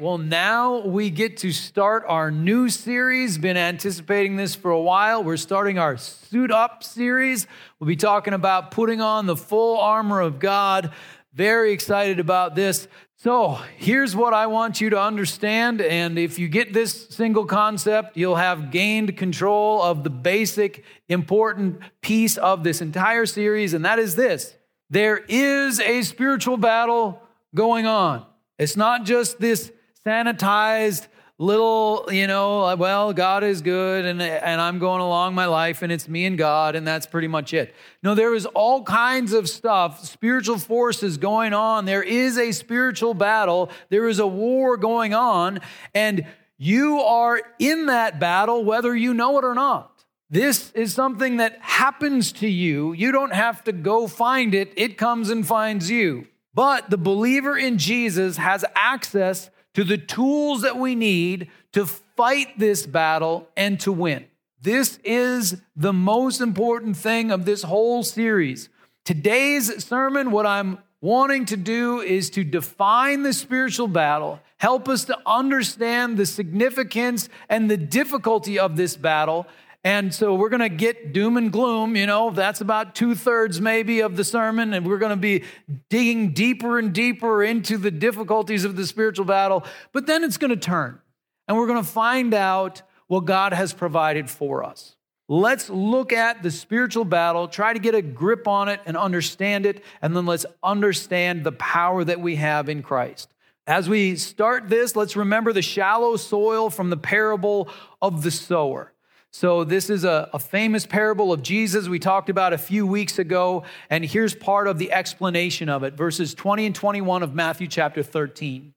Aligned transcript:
Well, 0.00 0.18
now 0.18 0.86
we 0.86 1.10
get 1.10 1.38
to 1.38 1.50
start 1.50 2.04
our 2.06 2.30
new 2.30 2.68
series. 2.68 3.36
Been 3.36 3.56
anticipating 3.56 4.36
this 4.36 4.54
for 4.54 4.70
a 4.70 4.80
while. 4.80 5.24
We're 5.24 5.36
starting 5.36 5.76
our 5.76 5.96
Suit 5.96 6.52
Up 6.52 6.84
series. 6.84 7.48
We'll 7.80 7.88
be 7.88 7.96
talking 7.96 8.32
about 8.32 8.70
putting 8.70 9.00
on 9.00 9.26
the 9.26 9.34
full 9.34 9.76
armor 9.76 10.20
of 10.20 10.38
God. 10.38 10.92
Very 11.34 11.72
excited 11.72 12.20
about 12.20 12.54
this. 12.54 12.86
So, 13.16 13.58
here's 13.76 14.14
what 14.14 14.32
I 14.32 14.46
want 14.46 14.80
you 14.80 14.88
to 14.90 15.00
understand. 15.00 15.80
And 15.80 16.16
if 16.16 16.38
you 16.38 16.46
get 16.46 16.72
this 16.72 17.08
single 17.08 17.44
concept, 17.44 18.16
you'll 18.16 18.36
have 18.36 18.70
gained 18.70 19.16
control 19.16 19.82
of 19.82 20.04
the 20.04 20.10
basic, 20.10 20.84
important 21.08 21.80
piece 22.02 22.36
of 22.36 22.62
this 22.62 22.80
entire 22.80 23.26
series. 23.26 23.74
And 23.74 23.84
that 23.84 23.98
is 23.98 24.14
this 24.14 24.54
there 24.90 25.18
is 25.28 25.80
a 25.80 26.02
spiritual 26.02 26.56
battle 26.56 27.20
going 27.52 27.86
on. 27.86 28.24
It's 28.58 28.76
not 28.76 29.04
just 29.04 29.40
this 29.40 29.72
sanitized 30.06 31.06
little, 31.38 32.08
you 32.10 32.26
know, 32.26 32.74
well, 32.76 33.12
God 33.12 33.44
is 33.44 33.62
good 33.62 34.04
and, 34.04 34.20
and 34.20 34.60
I'm 34.60 34.80
going 34.80 35.00
along 35.00 35.34
my 35.34 35.46
life 35.46 35.82
and 35.82 35.92
it's 35.92 36.08
me 36.08 36.26
and 36.26 36.36
God 36.36 36.74
and 36.74 36.86
that's 36.86 37.06
pretty 37.06 37.28
much 37.28 37.54
it. 37.54 37.74
No, 38.02 38.14
there 38.14 38.34
is 38.34 38.44
all 38.46 38.82
kinds 38.82 39.32
of 39.32 39.48
stuff, 39.48 40.04
spiritual 40.04 40.58
forces 40.58 41.16
going 41.16 41.54
on. 41.54 41.84
There 41.84 42.02
is 42.02 42.38
a 42.38 42.50
spiritual 42.50 43.14
battle, 43.14 43.70
there 43.88 44.08
is 44.08 44.18
a 44.18 44.26
war 44.26 44.76
going 44.76 45.14
on, 45.14 45.60
and 45.94 46.26
you 46.56 46.98
are 46.98 47.40
in 47.60 47.86
that 47.86 48.18
battle 48.18 48.64
whether 48.64 48.94
you 48.96 49.14
know 49.14 49.38
it 49.38 49.44
or 49.44 49.54
not. 49.54 50.04
This 50.30 50.72
is 50.72 50.92
something 50.92 51.38
that 51.38 51.58
happens 51.60 52.32
to 52.32 52.48
you. 52.48 52.92
You 52.92 53.12
don't 53.12 53.32
have 53.32 53.64
to 53.64 53.72
go 53.72 54.08
find 54.08 54.54
it, 54.54 54.72
it 54.76 54.98
comes 54.98 55.30
and 55.30 55.46
finds 55.46 55.88
you. 55.88 56.26
But 56.52 56.90
the 56.90 56.98
believer 56.98 57.56
in 57.56 57.78
Jesus 57.78 58.36
has 58.38 58.64
access 58.74 59.50
to 59.74 59.84
the 59.84 59.98
tools 59.98 60.62
that 60.62 60.76
we 60.76 60.94
need 60.94 61.48
to 61.72 61.86
fight 61.86 62.58
this 62.58 62.86
battle 62.86 63.48
and 63.56 63.78
to 63.80 63.92
win. 63.92 64.26
This 64.60 64.98
is 65.04 65.60
the 65.76 65.92
most 65.92 66.40
important 66.40 66.96
thing 66.96 67.30
of 67.30 67.44
this 67.44 67.62
whole 67.62 68.02
series. 68.02 68.68
Today's 69.04 69.84
sermon, 69.84 70.32
what 70.32 70.46
I'm 70.46 70.78
wanting 71.00 71.44
to 71.46 71.56
do 71.56 72.00
is 72.00 72.28
to 72.30 72.42
define 72.42 73.22
the 73.22 73.32
spiritual 73.32 73.86
battle, 73.86 74.40
help 74.56 74.88
us 74.88 75.04
to 75.04 75.18
understand 75.24 76.16
the 76.16 76.26
significance 76.26 77.28
and 77.48 77.70
the 77.70 77.76
difficulty 77.76 78.58
of 78.58 78.76
this 78.76 78.96
battle, 78.96 79.46
and 79.84 80.12
so 80.12 80.34
we're 80.34 80.48
going 80.48 80.60
to 80.60 80.68
get 80.68 81.12
doom 81.12 81.36
and 81.36 81.52
gloom, 81.52 81.94
you 81.94 82.06
know, 82.06 82.30
that's 82.30 82.60
about 82.60 82.94
two 82.94 83.14
thirds 83.14 83.60
maybe 83.60 84.00
of 84.00 84.16
the 84.16 84.24
sermon. 84.24 84.74
And 84.74 84.84
we're 84.84 84.98
going 84.98 85.10
to 85.10 85.16
be 85.16 85.44
digging 85.88 86.32
deeper 86.32 86.78
and 86.78 86.92
deeper 86.92 87.44
into 87.44 87.78
the 87.78 87.90
difficulties 87.90 88.64
of 88.64 88.74
the 88.76 88.86
spiritual 88.86 89.24
battle. 89.24 89.64
But 89.92 90.06
then 90.06 90.24
it's 90.24 90.36
going 90.36 90.50
to 90.50 90.56
turn 90.56 91.00
and 91.46 91.56
we're 91.56 91.68
going 91.68 91.82
to 91.82 91.88
find 91.88 92.34
out 92.34 92.82
what 93.06 93.24
God 93.24 93.52
has 93.52 93.72
provided 93.72 94.28
for 94.28 94.64
us. 94.64 94.96
Let's 95.28 95.68
look 95.70 96.12
at 96.12 96.42
the 96.42 96.50
spiritual 96.50 97.04
battle, 97.04 97.48
try 97.48 97.72
to 97.72 97.78
get 97.78 97.94
a 97.94 98.02
grip 98.02 98.48
on 98.48 98.68
it 98.68 98.80
and 98.86 98.96
understand 98.96 99.66
it, 99.66 99.84
and 100.00 100.16
then 100.16 100.24
let's 100.24 100.46
understand 100.62 101.44
the 101.44 101.52
power 101.52 102.02
that 102.02 102.20
we 102.20 102.36
have 102.36 102.68
in 102.70 102.82
Christ. 102.82 103.32
As 103.66 103.90
we 103.90 104.16
start 104.16 104.70
this, 104.70 104.96
let's 104.96 105.16
remember 105.16 105.52
the 105.52 105.60
shallow 105.60 106.16
soil 106.16 106.70
from 106.70 106.88
the 106.88 106.96
parable 106.96 107.68
of 108.00 108.22
the 108.22 108.30
sower. 108.30 108.92
So, 109.30 109.62
this 109.62 109.90
is 109.90 110.04
a, 110.04 110.30
a, 110.32 110.38
famous 110.38 110.86
parable 110.86 111.34
of 111.34 111.42
Jesus 111.42 111.86
we 111.86 111.98
talked 111.98 112.30
about 112.30 112.54
a 112.54 112.58
few 112.58 112.86
weeks 112.86 113.18
ago, 113.18 113.64
and 113.90 114.02
here's 114.02 114.34
part 114.34 114.66
of 114.66 114.78
the 114.78 114.90
explanation 114.90 115.68
of 115.68 115.82
it 115.82 115.94
verses 115.94 116.32
20 116.34 116.66
and 116.66 116.74
21 116.74 117.22
of 117.22 117.34
Matthew 117.34 117.68
chapter 117.68 118.02
13. 118.02 118.72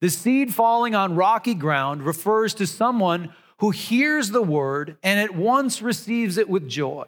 The 0.00 0.10
seed 0.10 0.52
falling 0.52 0.94
on 0.94 1.16
rocky 1.16 1.54
ground 1.54 2.02
refers 2.02 2.52
to 2.54 2.66
someone 2.66 3.32
who 3.58 3.70
hears 3.70 4.28
the 4.28 4.42
word 4.42 4.98
and 5.02 5.18
at 5.18 5.34
once 5.34 5.80
receives 5.80 6.36
it 6.36 6.50
with 6.50 6.68
joy. 6.68 7.06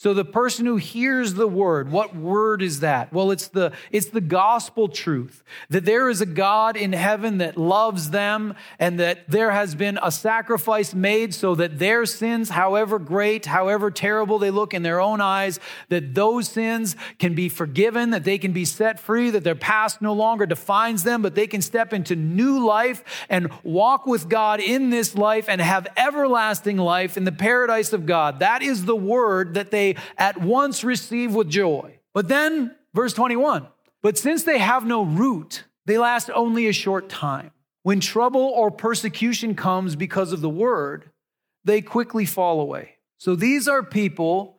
So 0.00 0.14
the 0.14 0.24
person 0.24 0.64
who 0.64 0.76
hears 0.76 1.34
the 1.34 1.46
word, 1.46 1.92
what 1.92 2.16
word 2.16 2.62
is 2.62 2.80
that? 2.80 3.12
Well, 3.12 3.30
it's 3.30 3.48
the, 3.48 3.72
it's 3.92 4.06
the 4.06 4.22
gospel 4.22 4.88
truth 4.88 5.42
that 5.68 5.84
there 5.84 6.08
is 6.08 6.22
a 6.22 6.26
God 6.26 6.74
in 6.74 6.94
heaven 6.94 7.36
that 7.36 7.58
loves 7.58 8.08
them 8.08 8.54
and 8.78 8.98
that 8.98 9.28
there 9.28 9.50
has 9.50 9.74
been 9.74 9.98
a 10.02 10.10
sacrifice 10.10 10.94
made 10.94 11.34
so 11.34 11.54
that 11.56 11.78
their 11.78 12.06
sins, 12.06 12.48
however 12.48 12.98
great, 12.98 13.44
however 13.44 13.90
terrible 13.90 14.38
they 14.38 14.50
look 14.50 14.72
in 14.72 14.82
their 14.82 15.02
own 15.02 15.20
eyes, 15.20 15.60
that 15.90 16.14
those 16.14 16.48
sins 16.48 16.96
can 17.18 17.34
be 17.34 17.50
forgiven, 17.50 18.08
that 18.08 18.24
they 18.24 18.38
can 18.38 18.54
be 18.54 18.64
set 18.64 18.98
free, 18.98 19.28
that 19.28 19.44
their 19.44 19.54
past 19.54 20.00
no 20.00 20.14
longer 20.14 20.46
defines 20.46 21.02
them, 21.02 21.20
but 21.20 21.34
they 21.34 21.46
can 21.46 21.60
step 21.60 21.92
into 21.92 22.16
new 22.16 22.64
life 22.64 23.04
and 23.28 23.50
walk 23.62 24.06
with 24.06 24.30
God 24.30 24.60
in 24.60 24.88
this 24.88 25.14
life 25.14 25.46
and 25.46 25.60
have 25.60 25.86
everlasting 25.98 26.78
life 26.78 27.18
in 27.18 27.24
the 27.24 27.32
paradise 27.32 27.92
of 27.92 28.06
God. 28.06 28.38
That 28.38 28.62
is 28.62 28.86
the 28.86 28.96
word 28.96 29.52
that 29.52 29.70
they 29.70 29.89
at 30.18 30.40
once 30.40 30.84
receive 30.84 31.34
with 31.34 31.48
joy. 31.48 31.98
But 32.12 32.28
then, 32.28 32.74
verse 32.94 33.12
21 33.12 33.66
But 34.02 34.18
since 34.18 34.44
they 34.44 34.58
have 34.58 34.86
no 34.86 35.02
root, 35.02 35.64
they 35.86 35.98
last 35.98 36.30
only 36.30 36.66
a 36.66 36.72
short 36.72 37.08
time. 37.08 37.50
When 37.82 38.00
trouble 38.00 38.42
or 38.42 38.70
persecution 38.70 39.54
comes 39.54 39.96
because 39.96 40.32
of 40.32 40.40
the 40.40 40.50
word, 40.50 41.10
they 41.64 41.80
quickly 41.80 42.26
fall 42.26 42.60
away. 42.60 42.96
So 43.18 43.34
these 43.34 43.68
are 43.68 43.82
people 43.82 44.58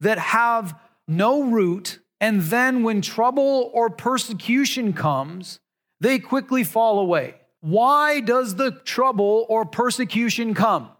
that 0.00 0.18
have 0.18 0.78
no 1.06 1.42
root, 1.42 1.98
and 2.20 2.42
then 2.42 2.82
when 2.82 3.00
trouble 3.00 3.70
or 3.72 3.90
persecution 3.90 4.92
comes, 4.92 5.60
they 6.00 6.18
quickly 6.18 6.62
fall 6.64 6.98
away. 6.98 7.34
Why 7.60 8.20
does 8.20 8.54
the 8.54 8.70
trouble 8.70 9.46
or 9.48 9.64
persecution 9.64 10.54
come? 10.54 10.90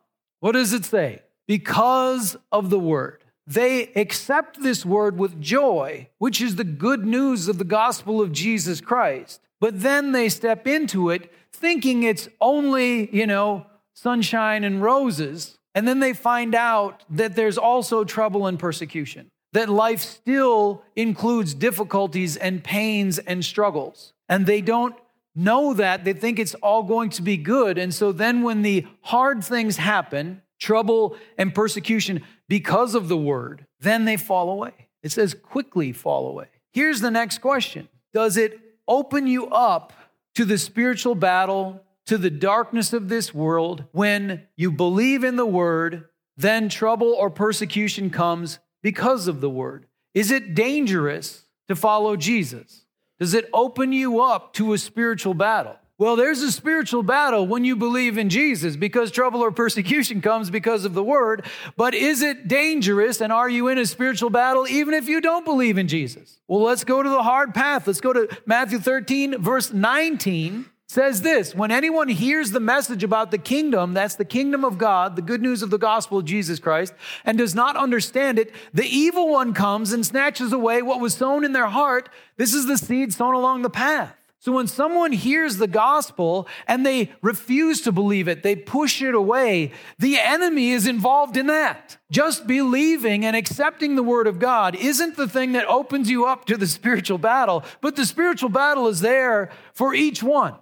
What 0.40 0.52
does 0.52 0.72
it 0.72 0.84
say? 0.84 1.22
Because 1.46 2.36
of 2.50 2.70
the 2.70 2.78
word 2.78 3.22
they 3.48 3.90
accept 3.96 4.62
this 4.62 4.84
word 4.84 5.16
with 5.16 5.40
joy, 5.40 6.06
which 6.18 6.42
is 6.42 6.56
the 6.56 6.64
good 6.64 7.06
news 7.06 7.48
of 7.48 7.56
the 7.56 7.64
gospel 7.64 8.20
of 8.20 8.30
Jesus 8.30 8.82
Christ. 8.82 9.40
But 9.58 9.80
then 9.80 10.12
they 10.12 10.28
step 10.28 10.66
into 10.66 11.08
it 11.08 11.32
thinking 11.50 12.02
it's 12.02 12.28
only, 12.42 13.08
you 13.10 13.26
know, 13.26 13.64
sunshine 13.94 14.64
and 14.64 14.82
roses. 14.82 15.58
And 15.74 15.88
then 15.88 15.98
they 15.98 16.12
find 16.12 16.54
out 16.54 17.04
that 17.08 17.36
there's 17.36 17.56
also 17.56 18.04
trouble 18.04 18.46
and 18.46 18.58
persecution, 18.58 19.30
that 19.54 19.70
life 19.70 20.00
still 20.00 20.82
includes 20.94 21.54
difficulties 21.54 22.36
and 22.36 22.62
pains 22.62 23.18
and 23.18 23.42
struggles. 23.42 24.12
And 24.28 24.44
they 24.44 24.60
don't 24.60 24.94
know 25.34 25.72
that. 25.72 26.04
They 26.04 26.12
think 26.12 26.38
it's 26.38 26.54
all 26.56 26.82
going 26.82 27.08
to 27.10 27.22
be 27.22 27.38
good. 27.38 27.78
And 27.78 27.94
so 27.94 28.12
then 28.12 28.42
when 28.42 28.60
the 28.60 28.86
hard 29.00 29.42
things 29.42 29.78
happen, 29.78 30.42
trouble 30.58 31.16
and 31.36 31.54
persecution, 31.54 32.22
because 32.48 32.94
of 32.94 33.08
the 33.08 33.16
word, 33.16 33.66
then 33.80 34.04
they 34.04 34.16
fall 34.16 34.50
away. 34.50 34.88
It 35.02 35.12
says 35.12 35.34
quickly 35.34 35.92
fall 35.92 36.28
away. 36.28 36.46
Here's 36.72 37.00
the 37.00 37.10
next 37.10 37.38
question 37.38 37.88
Does 38.12 38.36
it 38.36 38.58
open 38.86 39.26
you 39.26 39.46
up 39.48 39.92
to 40.34 40.44
the 40.44 40.58
spiritual 40.58 41.14
battle, 41.14 41.82
to 42.06 42.18
the 42.18 42.30
darkness 42.30 42.92
of 42.92 43.08
this 43.08 43.34
world 43.34 43.84
when 43.92 44.46
you 44.56 44.70
believe 44.70 45.24
in 45.24 45.36
the 45.36 45.46
word, 45.46 46.04
then 46.36 46.68
trouble 46.68 47.12
or 47.12 47.30
persecution 47.30 48.10
comes 48.10 48.58
because 48.82 49.28
of 49.28 49.40
the 49.40 49.50
word? 49.50 49.86
Is 50.14 50.30
it 50.30 50.54
dangerous 50.54 51.44
to 51.68 51.76
follow 51.76 52.16
Jesus? 52.16 52.84
Does 53.18 53.34
it 53.34 53.48
open 53.52 53.92
you 53.92 54.20
up 54.20 54.52
to 54.54 54.72
a 54.72 54.78
spiritual 54.78 55.34
battle? 55.34 55.76
Well, 55.98 56.14
there's 56.14 56.42
a 56.42 56.52
spiritual 56.52 57.02
battle 57.02 57.44
when 57.44 57.64
you 57.64 57.74
believe 57.74 58.18
in 58.18 58.28
Jesus 58.28 58.76
because 58.76 59.10
trouble 59.10 59.40
or 59.40 59.50
persecution 59.50 60.20
comes 60.22 60.48
because 60.48 60.84
of 60.84 60.94
the 60.94 61.02
word. 61.02 61.44
But 61.76 61.92
is 61.92 62.22
it 62.22 62.46
dangerous 62.46 63.20
and 63.20 63.32
are 63.32 63.50
you 63.50 63.66
in 63.66 63.78
a 63.78 63.86
spiritual 63.86 64.30
battle 64.30 64.68
even 64.68 64.94
if 64.94 65.08
you 65.08 65.20
don't 65.20 65.44
believe 65.44 65.76
in 65.76 65.88
Jesus? 65.88 66.38
Well, 66.46 66.62
let's 66.62 66.84
go 66.84 67.02
to 67.02 67.08
the 67.08 67.24
hard 67.24 67.52
path. 67.52 67.88
Let's 67.88 68.00
go 68.00 68.12
to 68.12 68.28
Matthew 68.46 68.78
13, 68.78 69.42
verse 69.42 69.72
19 69.72 70.66
says 70.86 71.20
this 71.20 71.54
When 71.54 71.70
anyone 71.70 72.08
hears 72.08 72.52
the 72.52 72.60
message 72.60 73.04
about 73.04 73.30
the 73.30 73.38
kingdom, 73.38 73.92
that's 73.92 74.14
the 74.14 74.24
kingdom 74.24 74.64
of 74.64 74.78
God, 74.78 75.16
the 75.16 75.22
good 75.22 75.42
news 75.42 75.62
of 75.62 75.70
the 75.70 75.78
gospel 75.78 76.18
of 76.18 76.24
Jesus 76.24 76.58
Christ, 76.58 76.94
and 77.24 77.36
does 77.36 77.54
not 77.54 77.76
understand 77.76 78.38
it, 78.38 78.52
the 78.72 78.86
evil 78.86 79.28
one 79.28 79.52
comes 79.52 79.92
and 79.92 80.06
snatches 80.06 80.52
away 80.52 80.80
what 80.80 81.00
was 81.00 81.14
sown 81.14 81.44
in 81.44 81.52
their 81.52 81.66
heart. 81.66 82.08
This 82.36 82.54
is 82.54 82.66
the 82.66 82.78
seed 82.78 83.12
sown 83.12 83.34
along 83.34 83.62
the 83.62 83.70
path. 83.70 84.17
So 84.40 84.52
when 84.52 84.68
someone 84.68 85.10
hears 85.10 85.56
the 85.56 85.66
gospel 85.66 86.46
and 86.68 86.86
they 86.86 87.10
refuse 87.22 87.80
to 87.82 87.92
believe 87.92 88.28
it, 88.28 88.44
they 88.44 88.54
push 88.54 89.02
it 89.02 89.14
away, 89.14 89.72
the 89.98 90.16
enemy 90.18 90.70
is 90.70 90.86
involved 90.86 91.36
in 91.36 91.48
that. 91.48 91.98
Just 92.12 92.46
believing 92.46 93.24
and 93.24 93.34
accepting 93.34 93.96
the 93.96 94.02
word 94.02 94.28
of 94.28 94.38
God 94.38 94.76
isn't 94.76 95.16
the 95.16 95.28
thing 95.28 95.52
that 95.52 95.66
opens 95.66 96.08
you 96.08 96.24
up 96.24 96.44
to 96.44 96.56
the 96.56 96.68
spiritual 96.68 97.18
battle, 97.18 97.64
but 97.80 97.96
the 97.96 98.06
spiritual 98.06 98.48
battle 98.48 98.86
is 98.86 99.00
there 99.00 99.50
for 99.72 99.92
each 99.92 100.22
one. 100.22 100.54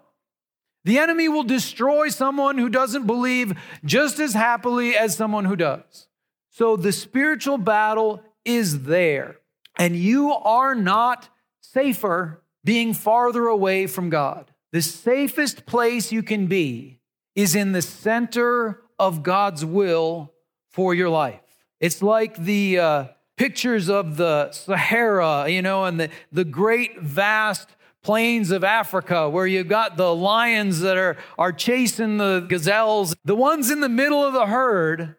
The 0.84 0.98
enemy 0.98 1.28
will 1.28 1.42
destroy 1.42 2.08
someone 2.08 2.56
who 2.56 2.70
doesn't 2.70 3.06
believe 3.06 3.52
just 3.84 4.18
as 4.20 4.32
happily 4.32 4.96
as 4.96 5.16
someone 5.16 5.44
who 5.44 5.56
does. 5.56 6.06
So 6.48 6.76
the 6.76 6.92
spiritual 6.92 7.58
battle 7.58 8.22
is 8.44 8.84
there, 8.84 9.36
and 9.76 9.94
you 9.96 10.32
are 10.32 10.74
not 10.74 11.28
safer 11.60 12.42
being 12.66 12.92
farther 12.92 13.46
away 13.46 13.86
from 13.86 14.10
God. 14.10 14.50
The 14.72 14.82
safest 14.82 15.64
place 15.66 16.10
you 16.10 16.22
can 16.24 16.48
be 16.48 16.98
is 17.36 17.54
in 17.54 17.70
the 17.70 17.80
center 17.80 18.82
of 18.98 19.22
God's 19.22 19.64
will 19.64 20.32
for 20.68 20.92
your 20.92 21.08
life. 21.08 21.40
It's 21.80 22.02
like 22.02 22.36
the 22.36 22.78
uh, 22.78 23.04
pictures 23.36 23.88
of 23.88 24.16
the 24.16 24.50
Sahara, 24.50 25.48
you 25.48 25.62
know, 25.62 25.84
and 25.84 26.00
the, 26.00 26.10
the 26.32 26.44
great 26.44 27.00
vast 27.00 27.68
plains 28.02 28.50
of 28.50 28.64
Africa 28.64 29.30
where 29.30 29.46
you've 29.46 29.68
got 29.68 29.96
the 29.96 30.14
lions 30.14 30.80
that 30.80 30.96
are, 30.96 31.16
are 31.38 31.52
chasing 31.52 32.16
the 32.16 32.44
gazelles. 32.48 33.14
The 33.24 33.36
ones 33.36 33.70
in 33.70 33.80
the 33.80 33.88
middle 33.88 34.24
of 34.24 34.32
the 34.32 34.46
herd 34.46 35.14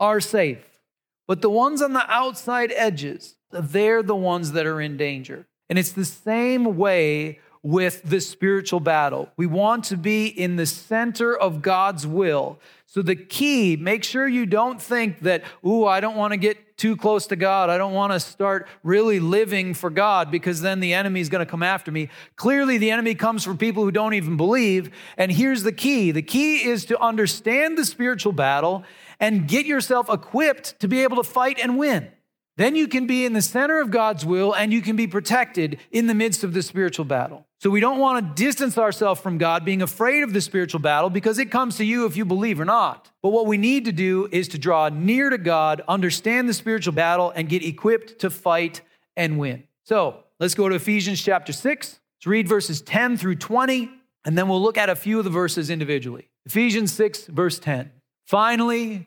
are 0.00 0.20
safe, 0.20 0.80
but 1.28 1.42
the 1.42 1.50
ones 1.50 1.80
on 1.80 1.92
the 1.92 2.10
outside 2.10 2.72
edges, 2.74 3.36
they're 3.52 4.02
the 4.02 4.16
ones 4.16 4.52
that 4.52 4.66
are 4.66 4.80
in 4.80 4.96
danger. 4.96 5.46
And 5.68 5.78
it's 5.78 5.92
the 5.92 6.04
same 6.04 6.76
way 6.76 7.40
with 7.62 8.02
the 8.02 8.20
spiritual 8.20 8.80
battle. 8.80 9.28
We 9.36 9.46
want 9.46 9.84
to 9.86 9.96
be 9.96 10.26
in 10.26 10.56
the 10.56 10.66
center 10.66 11.36
of 11.36 11.60
God's 11.60 12.06
will. 12.06 12.58
So 12.86 13.02
the 13.02 13.16
key, 13.16 13.76
make 13.76 14.04
sure 14.04 14.26
you 14.26 14.46
don't 14.46 14.80
think 14.80 15.20
that, 15.20 15.44
ooh, 15.66 15.84
I 15.84 16.00
don't 16.00 16.16
want 16.16 16.32
to 16.32 16.38
get 16.38 16.78
too 16.78 16.96
close 16.96 17.26
to 17.26 17.36
God. 17.36 17.68
I 17.68 17.76
don't 17.76 17.92
want 17.92 18.12
to 18.12 18.20
start 18.20 18.68
really 18.82 19.20
living 19.20 19.74
for 19.74 19.90
God 19.90 20.30
because 20.30 20.60
then 20.60 20.80
the 20.80 20.94
enemy 20.94 21.20
is 21.20 21.28
going 21.28 21.44
to 21.44 21.50
come 21.50 21.62
after 21.62 21.90
me. 21.90 22.08
Clearly, 22.36 22.78
the 22.78 22.90
enemy 22.90 23.14
comes 23.14 23.44
from 23.44 23.58
people 23.58 23.82
who 23.82 23.90
don't 23.90 24.14
even 24.14 24.36
believe. 24.36 24.90
And 25.18 25.30
here's 25.30 25.64
the 25.64 25.72
key 25.72 26.12
the 26.12 26.22
key 26.22 26.64
is 26.64 26.86
to 26.86 26.98
understand 26.98 27.76
the 27.76 27.84
spiritual 27.84 28.32
battle 28.32 28.84
and 29.20 29.48
get 29.48 29.66
yourself 29.66 30.08
equipped 30.08 30.78
to 30.80 30.88
be 30.88 31.02
able 31.02 31.16
to 31.16 31.24
fight 31.24 31.58
and 31.60 31.76
win. 31.76 32.08
Then 32.58 32.74
you 32.74 32.88
can 32.88 33.06
be 33.06 33.24
in 33.24 33.34
the 33.34 33.40
center 33.40 33.80
of 33.80 33.92
God's 33.92 34.26
will 34.26 34.52
and 34.52 34.72
you 34.72 34.82
can 34.82 34.96
be 34.96 35.06
protected 35.06 35.78
in 35.92 36.08
the 36.08 36.14
midst 36.14 36.42
of 36.42 36.54
the 36.54 36.62
spiritual 36.62 37.04
battle. 37.04 37.46
So 37.60 37.70
we 37.70 37.78
don't 37.78 38.00
want 38.00 38.36
to 38.36 38.44
distance 38.44 38.76
ourselves 38.76 39.20
from 39.20 39.38
God, 39.38 39.64
being 39.64 39.80
afraid 39.80 40.24
of 40.24 40.32
the 40.32 40.40
spiritual 40.40 40.80
battle 40.80 41.08
because 41.08 41.38
it 41.38 41.52
comes 41.52 41.76
to 41.76 41.84
you 41.84 42.04
if 42.04 42.16
you 42.16 42.24
believe 42.24 42.58
or 42.58 42.64
not. 42.64 43.12
But 43.22 43.30
what 43.30 43.46
we 43.46 43.58
need 43.58 43.84
to 43.84 43.92
do 43.92 44.28
is 44.32 44.48
to 44.48 44.58
draw 44.58 44.88
near 44.88 45.30
to 45.30 45.38
God, 45.38 45.82
understand 45.86 46.48
the 46.48 46.52
spiritual 46.52 46.92
battle, 46.92 47.30
and 47.30 47.48
get 47.48 47.64
equipped 47.64 48.18
to 48.20 48.28
fight 48.28 48.80
and 49.16 49.38
win. 49.38 49.62
So 49.84 50.24
let's 50.40 50.56
go 50.56 50.68
to 50.68 50.74
Ephesians 50.74 51.22
chapter 51.22 51.52
6. 51.52 52.00
Let's 52.16 52.26
read 52.26 52.48
verses 52.48 52.82
10 52.82 53.18
through 53.18 53.36
20, 53.36 53.88
and 54.24 54.36
then 54.36 54.48
we'll 54.48 54.60
look 54.60 54.76
at 54.76 54.90
a 54.90 54.96
few 54.96 55.18
of 55.18 55.24
the 55.24 55.30
verses 55.30 55.70
individually. 55.70 56.28
Ephesians 56.44 56.92
6, 56.92 57.26
verse 57.26 57.60
10. 57.60 57.92
Finally, 58.26 59.06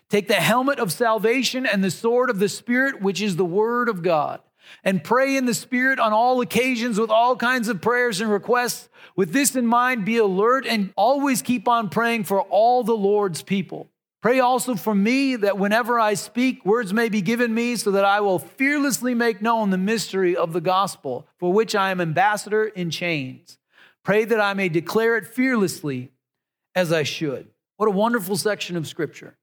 Take 0.11 0.27
the 0.27 0.33
helmet 0.33 0.77
of 0.77 0.91
salvation 0.91 1.65
and 1.65 1.81
the 1.81 1.89
sword 1.89 2.29
of 2.29 2.37
the 2.37 2.49
Spirit, 2.49 3.01
which 3.01 3.21
is 3.21 3.37
the 3.37 3.45
word 3.45 3.87
of 3.87 4.03
God, 4.03 4.41
and 4.83 5.01
pray 5.01 5.37
in 5.37 5.45
the 5.45 5.53
Spirit 5.53 5.99
on 5.99 6.11
all 6.11 6.41
occasions 6.41 6.99
with 6.99 7.09
all 7.09 7.37
kinds 7.37 7.69
of 7.69 7.79
prayers 7.79 8.19
and 8.19 8.29
requests. 8.29 8.89
With 9.15 9.31
this 9.31 9.55
in 9.55 9.65
mind, 9.65 10.03
be 10.03 10.17
alert 10.17 10.65
and 10.67 10.91
always 10.97 11.41
keep 11.41 11.65
on 11.65 11.87
praying 11.87 12.25
for 12.25 12.41
all 12.41 12.83
the 12.83 12.91
Lord's 12.91 13.41
people. 13.41 13.89
Pray 14.21 14.41
also 14.41 14.75
for 14.75 14.93
me 14.93 15.37
that 15.37 15.57
whenever 15.57 15.97
I 15.97 16.15
speak, 16.15 16.65
words 16.65 16.93
may 16.93 17.07
be 17.07 17.21
given 17.21 17.53
me 17.53 17.77
so 17.77 17.91
that 17.91 18.03
I 18.03 18.19
will 18.19 18.37
fearlessly 18.37 19.15
make 19.15 19.41
known 19.41 19.69
the 19.69 19.77
mystery 19.77 20.35
of 20.35 20.51
the 20.51 20.59
gospel, 20.59 21.25
for 21.37 21.53
which 21.53 21.73
I 21.73 21.89
am 21.89 22.01
ambassador 22.01 22.65
in 22.65 22.89
chains. 22.89 23.57
Pray 24.03 24.25
that 24.25 24.41
I 24.41 24.55
may 24.55 24.67
declare 24.67 25.15
it 25.15 25.25
fearlessly 25.25 26.11
as 26.75 26.91
I 26.91 27.03
should. 27.03 27.47
What 27.77 27.87
a 27.87 27.91
wonderful 27.91 28.35
section 28.35 28.75
of 28.75 28.87
scripture. 28.87 29.37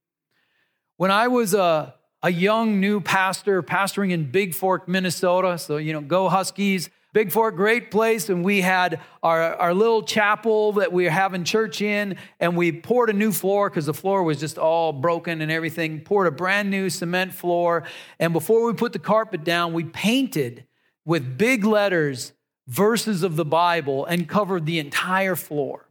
When 0.99 1.13
I 1.13 1.29
was 1.29 1.55
a, 1.55 1.95
a 2.25 2.33
young 2.33 2.81
new 2.81 3.01
pastor, 3.01 3.63
pastoring 3.63 4.11
in 4.11 4.33
Bigfork, 4.33 4.89
Minnesota, 4.89 5.57
so, 5.57 5.77
you 5.77 5.93
know, 5.93 6.01
go 6.01 6.29
Huskies. 6.29 6.91
Bigfork, 7.15 7.55
great 7.55 7.93
place. 7.93 8.29
And 8.29 8.45
we 8.45 8.63
had 8.63 9.01
our, 9.23 9.55
our 9.55 9.73
little 9.73 10.03
chapel 10.03 10.73
that 10.73 10.93
we 10.93 11.05
were 11.05 11.11
having 11.11 11.45
church 11.45 11.83
in, 11.83 12.17
and 12.41 12.57
we 12.57 12.73
poured 12.73 13.11
a 13.11 13.13
new 13.13 13.31
floor 13.31 13.71
because 13.71 13.87
the 13.87 13.95
floor 13.95 14.25
was 14.25 14.41
just 14.41 14.59
all 14.59 14.93
broken 14.93 15.41
and 15.41 15.53
everything. 15.53 16.01
Poured 16.01 16.27
a 16.27 16.33
brand 16.33 16.69
new 16.69 16.91
cement 16.91 17.33
floor. 17.33 17.85
And 18.19 18.33
before 18.33 18.67
we 18.67 18.73
put 18.73 18.93
the 18.93 18.99
carpet 18.99 19.45
down, 19.45 19.75
we 19.75 19.85
painted 19.85 20.65
with 21.05 21.39
big 21.39 21.65
letters 21.65 22.33
verses 22.67 23.23
of 23.23 23.37
the 23.37 23.45
Bible 23.45 24.05
and 24.05 24.29
covered 24.29 24.67
the 24.67 24.81
entire 24.81 25.37
floor. 25.37 25.89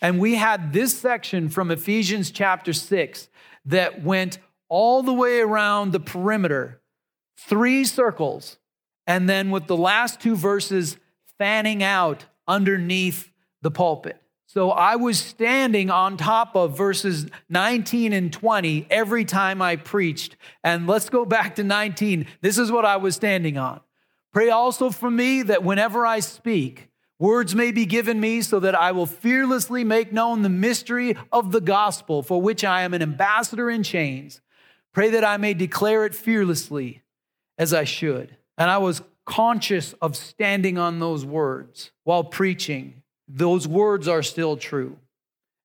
And 0.00 0.18
we 0.18 0.34
had 0.34 0.72
this 0.72 0.98
section 0.98 1.48
from 1.48 1.70
Ephesians 1.70 2.32
chapter 2.32 2.72
6 2.72 3.28
that 3.64 4.02
went 4.02 4.38
all 4.68 5.02
the 5.02 5.12
way 5.12 5.40
around 5.40 5.92
the 5.92 6.00
perimeter, 6.00 6.80
three 7.38 7.84
circles, 7.84 8.58
and 9.06 9.28
then 9.28 9.50
with 9.50 9.66
the 9.66 9.76
last 9.76 10.20
two 10.20 10.36
verses 10.36 10.96
fanning 11.38 11.82
out 11.82 12.24
underneath 12.46 13.30
the 13.62 13.70
pulpit. 13.70 14.22
So 14.46 14.70
I 14.70 14.96
was 14.96 15.18
standing 15.18 15.90
on 15.90 16.18
top 16.18 16.54
of 16.56 16.76
verses 16.76 17.26
19 17.48 18.12
and 18.12 18.30
20 18.30 18.86
every 18.90 19.24
time 19.24 19.62
I 19.62 19.76
preached. 19.76 20.36
And 20.62 20.86
let's 20.86 21.08
go 21.08 21.24
back 21.24 21.54
to 21.54 21.64
19. 21.64 22.26
This 22.42 22.58
is 22.58 22.70
what 22.70 22.84
I 22.84 22.96
was 22.96 23.14
standing 23.14 23.56
on. 23.56 23.80
Pray 24.32 24.50
also 24.50 24.90
for 24.90 25.10
me 25.10 25.42
that 25.42 25.64
whenever 25.64 26.04
I 26.04 26.20
speak, 26.20 26.88
Words 27.22 27.54
may 27.54 27.70
be 27.70 27.86
given 27.86 28.18
me 28.18 28.42
so 28.42 28.58
that 28.58 28.74
I 28.74 28.90
will 28.90 29.06
fearlessly 29.06 29.84
make 29.84 30.12
known 30.12 30.42
the 30.42 30.48
mystery 30.48 31.16
of 31.30 31.52
the 31.52 31.60
gospel 31.60 32.20
for 32.20 32.42
which 32.42 32.64
I 32.64 32.82
am 32.82 32.94
an 32.94 33.00
ambassador 33.00 33.70
in 33.70 33.84
chains. 33.84 34.40
Pray 34.92 35.08
that 35.10 35.24
I 35.24 35.36
may 35.36 35.54
declare 35.54 36.04
it 36.04 36.16
fearlessly 36.16 37.02
as 37.56 37.72
I 37.72 37.84
should. 37.84 38.36
And 38.58 38.68
I 38.68 38.78
was 38.78 39.02
conscious 39.24 39.92
of 40.02 40.16
standing 40.16 40.78
on 40.78 40.98
those 40.98 41.24
words 41.24 41.92
while 42.02 42.24
preaching. 42.24 43.04
Those 43.28 43.68
words 43.68 44.08
are 44.08 44.24
still 44.24 44.56
true. 44.56 44.98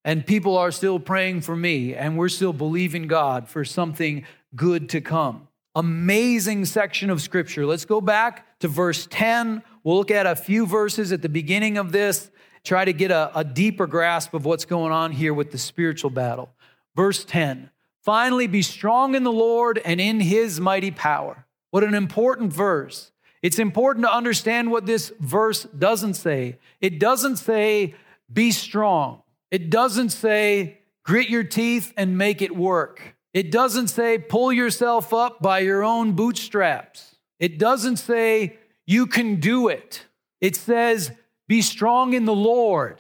And 0.06 0.28
people 0.28 0.56
are 0.60 0.72
still 0.72 1.00
praying 1.00 1.42
for 1.42 1.56
me, 1.56 1.96
and 1.96 2.20
we're 2.20 2.30
still 2.30 2.54
believing 2.54 3.08
God 3.08 3.50
for 3.50 3.66
something 3.66 4.28
good 4.56 4.90
to 4.90 5.02
come. 5.02 5.48
Amazing 5.74 6.66
section 6.66 7.10
of 7.10 7.20
scripture. 7.20 7.66
Let's 7.66 7.86
go 7.86 8.00
back 8.00 8.60
to 8.60 8.68
verse 8.68 9.08
10 9.10 9.64
We'll 9.88 9.96
look 9.96 10.12
at 10.12 10.26
a 10.26 10.36
few 10.36 10.66
verses 10.66 11.14
at 11.14 11.22
the 11.22 11.30
beginning 11.30 11.78
of 11.78 11.94
this, 11.94 12.30
try 12.66 12.84
to 12.84 12.92
get 12.92 13.10
a, 13.10 13.32
a 13.34 13.46
deeper 13.46 13.88
grasp 13.88 14.34
of 14.34 14.44
what's 14.44 14.66
going 14.66 14.92
on 14.92 15.14
here 15.14 15.34
with 15.34 15.52
the 15.52 15.58
spiritual 15.58 16.10
battle. 16.10 16.50
Verse 16.94 17.24
10 17.24 17.70
Finally, 18.04 18.48
be 18.48 18.62
strong 18.62 19.16
in 19.16 19.24
the 19.24 19.32
Lord 19.32 19.80
and 19.86 20.02
in 20.02 20.20
his 20.20 20.60
mighty 20.60 20.92
power. 20.92 21.46
What 21.72 21.86
an 21.86 21.94
important 21.94 22.52
verse. 22.52 23.14
It's 23.42 23.60
important 23.60 24.06
to 24.06 24.14
understand 24.14 24.72
what 24.72 24.86
this 24.86 25.14
verse 25.22 25.64
doesn't 25.64 26.16
say. 26.16 26.58
It 26.82 27.00
doesn't 27.00 27.38
say, 27.38 27.96
be 28.34 28.52
strong. 28.52 29.22
It 29.52 29.70
doesn't 29.70 30.10
say, 30.10 30.80
grit 31.06 31.30
your 31.30 31.46
teeth 31.46 31.94
and 31.96 32.18
make 32.18 32.42
it 32.42 32.54
work. 32.54 33.16
It 33.34 33.54
doesn't 33.54 33.88
say, 33.88 34.18
pull 34.18 34.52
yourself 34.52 35.14
up 35.14 35.42
by 35.42 35.60
your 35.60 35.82
own 35.82 36.12
bootstraps. 36.12 37.16
It 37.40 37.58
doesn't 37.58 37.96
say, 37.96 38.58
you 38.88 39.06
can 39.06 39.40
do 39.40 39.68
it. 39.68 40.06
It 40.42 40.56
says, 40.56 41.12
Be 41.48 41.62
strong 41.62 42.14
in 42.14 42.26
the 42.26 42.34
Lord 42.34 42.98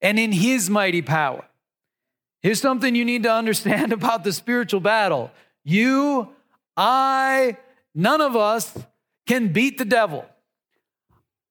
and 0.00 0.18
in 0.18 0.32
his 0.32 0.70
mighty 0.70 1.02
power. 1.02 1.44
Here's 2.40 2.60
something 2.60 2.94
you 2.94 3.04
need 3.04 3.24
to 3.24 3.32
understand 3.32 3.92
about 3.98 4.24
the 4.24 4.32
spiritual 4.32 4.80
battle 4.80 5.30
you, 5.64 6.30
I, 6.76 7.58
none 7.94 8.22
of 8.22 8.36
us 8.36 8.74
can 9.26 9.52
beat 9.52 9.76
the 9.76 9.84
devil. 9.84 10.24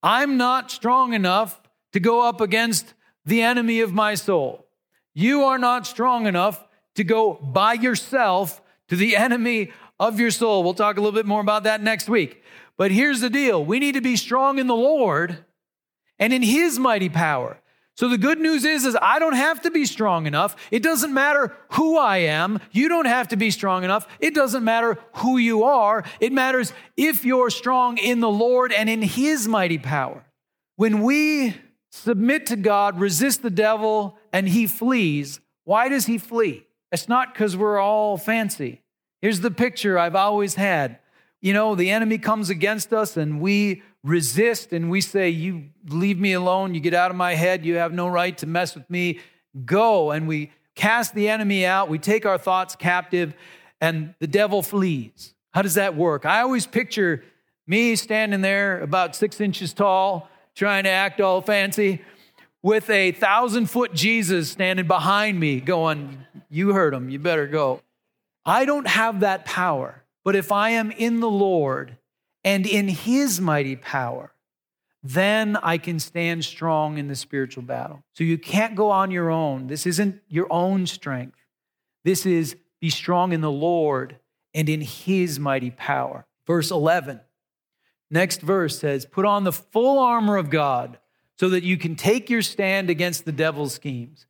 I'm 0.02 0.38
not 0.38 0.72
strong 0.72 1.14
enough 1.14 1.62
to 1.94 2.00
go 2.00 2.28
up 2.28 2.42
against 2.42 2.94
the 3.26 3.42
enemy 3.42 3.82
of 3.82 3.94
my 3.94 4.16
soul. 4.16 4.66
You 5.14 5.44
are 5.44 5.60
not 5.60 5.86
strong 5.86 6.26
enough 6.26 6.66
to 6.96 7.04
go 7.04 7.34
by 7.34 7.74
yourself 7.74 8.62
to 8.88 8.96
the 8.96 9.16
enemy 9.28 9.72
of 10.00 10.20
your 10.20 10.32
soul. 10.32 10.64
We'll 10.64 10.74
talk 10.74 10.98
a 10.98 11.02
little 11.02 11.18
bit 11.18 11.26
more 11.26 11.42
about 11.42 11.64
that 11.64 11.82
next 11.82 12.08
week. 12.10 12.44
But 12.78 12.92
here's 12.92 13.22
the 13.22 13.30
deal 13.30 13.64
we 13.64 13.80
need 13.80 13.94
to 13.94 14.02
be 14.02 14.16
strong 14.16 14.60
in 14.60 14.68
the 14.68 14.76
Lord 14.76 15.46
and 16.20 16.34
in 16.34 16.42
his 16.42 16.80
mighty 16.80 17.10
power. 17.10 17.60
So 17.96 18.08
the 18.08 18.18
good 18.20 18.40
news 18.40 18.64
is, 18.64 18.86
is 18.86 18.96
I 19.02 19.18
don't 19.18 19.36
have 19.36 19.64
to 19.64 19.72
be 19.72 19.86
strong 19.86 20.28
enough. 20.28 20.56
It 20.70 20.84
doesn't 20.84 21.16
matter 21.16 21.56
who 21.72 21.98
I 21.98 22.18
am. 22.18 22.60
You 22.72 22.90
don't 22.90 23.08
have 23.08 23.30
to 23.30 23.38
be 23.38 23.50
strong 23.50 23.84
enough. 23.84 24.08
It 24.20 24.36
doesn't 24.36 24.64
matter 24.64 25.00
who 25.14 25.40
you 25.40 25.64
are. 25.64 26.04
It 26.20 26.32
matters 26.32 26.74
if 26.96 27.26
you're 27.26 27.50
strong 27.50 27.98
in 27.98 28.20
the 28.20 28.30
Lord 28.30 28.72
and 28.72 28.88
in 28.88 29.02
his 29.02 29.48
mighty 29.48 29.80
power. 29.80 30.24
When 30.76 31.02
we 31.02 31.56
submit 31.92 32.46
to 32.48 32.56
God, 32.56 33.00
resist 33.00 33.42
the 33.42 33.50
devil, 33.50 34.20
and 34.32 34.48
he 34.48 34.68
flees, 34.68 35.40
why 35.64 35.90
does 35.90 36.06
he 36.06 36.20
flee? 36.20 36.68
It's 36.92 37.10
not 37.10 37.34
because 37.34 37.58
we're 37.58 37.80
all 37.80 38.18
fancy. 38.18 38.84
Here's 39.24 39.40
the 39.40 39.50
picture 39.50 39.98
I've 39.98 40.16
always 40.16 40.54
had. 40.54 41.00
You 41.42 41.54
know, 41.54 41.76
the 41.76 41.92
enemy 41.92 42.18
comes 42.18 42.50
against 42.50 42.94
us 42.94 43.16
and 43.16 43.40
we 43.40 43.84
resist 44.04 44.74
and 44.74 44.90
we 44.90 45.02
say, 45.02 45.30
You 45.30 45.66
leave 45.88 46.20
me 46.20 46.34
alone, 46.34 46.74
you 46.74 46.80
get 46.80 46.94
out 46.94 47.12
of 47.12 47.18
my 47.18 47.36
head, 47.36 47.66
you 47.66 47.76
have 47.76 47.94
no 47.94 48.08
right 48.08 48.38
to 48.40 48.48
mess 48.48 48.76
with 48.76 48.90
me, 48.90 49.20
go. 49.66 50.12
And 50.12 50.28
we 50.28 50.52
cast 50.76 51.14
the 51.14 51.30
enemy 51.30 51.66
out, 51.66 51.90
we 51.90 52.00
take 52.00 52.26
our 52.26 52.38
thoughts 52.38 52.76
captive, 52.76 53.34
and 53.82 54.16
the 54.20 54.28
devil 54.28 54.62
flees. 54.62 55.34
How 55.52 55.62
does 55.62 55.76
that 55.76 55.96
work? 55.96 56.26
I 56.26 56.42
always 56.42 56.66
picture 56.68 57.24
me 57.68 57.96
standing 57.96 58.42
there 58.42 58.82
about 58.82 59.16
six 59.16 59.42
inches 59.42 59.74
tall, 59.74 60.30
trying 60.56 60.86
to 60.86 60.90
act 60.90 61.20
all 61.20 61.42
fancy, 61.42 62.02
with 62.64 62.90
a 62.90 63.12
thousand 63.12 63.70
foot 63.70 63.94
Jesus 63.94 64.52
standing 64.52 64.88
behind 64.88 65.40
me, 65.40 65.60
going, 65.60 66.26
You 66.50 66.74
heard 66.74 66.94
him, 66.94 67.10
you 67.10 67.20
better 67.20 67.48
go. 67.48 67.82
I 68.46 68.66
don't 68.66 68.88
have 68.88 69.20
that 69.22 69.46
power, 69.46 70.04
but 70.28 70.36
if 70.36 70.52
I 70.52 70.72
am 70.72 70.92
in 70.92 71.22
the 71.22 71.30
Lord, 71.30 71.96
and 72.44 72.68
in 72.68 72.90
his 72.90 73.40
mighty 73.40 73.78
power, 73.78 74.34
then 75.02 75.56
I 75.56 75.78
can 75.78 76.00
stand 76.00 76.44
strong 76.44 76.98
in 76.98 77.08
the 77.08 77.16
spiritual 77.16 77.64
battle. 77.64 78.04
So 78.12 78.26
you 78.26 78.38
can't 78.38 78.76
go 78.76 78.92
on 78.92 79.10
your 79.10 79.30
own. 79.30 79.68
This 79.68 79.86
isn't 79.86 80.20
your 80.28 80.48
own 80.52 80.86
strength. 80.86 81.38
This 82.04 82.26
is 82.26 82.58
be 82.82 82.90
strong 82.90 83.32
in 83.32 83.40
the 83.40 83.50
Lord 83.50 84.20
and 84.54 84.68
in 84.68 84.82
his 84.82 85.40
mighty 85.40 85.72
power. 85.72 86.26
Verse 86.46 86.72
11. 86.72 87.22
Next 88.12 88.42
verse 88.42 88.78
says, 88.78 89.06
Put 89.06 89.24
on 89.24 89.46
the 89.46 89.54
full 89.54 89.98
armor 89.98 90.36
of 90.36 90.50
God 90.50 91.00
so 91.40 91.48
that 91.48 91.64
you 91.64 91.78
can 91.78 91.96
take 91.96 92.30
your 92.30 92.42
stand 92.42 92.90
against 92.90 93.24
the 93.24 93.32
devil's 93.32 93.74
schemes. 93.74 94.26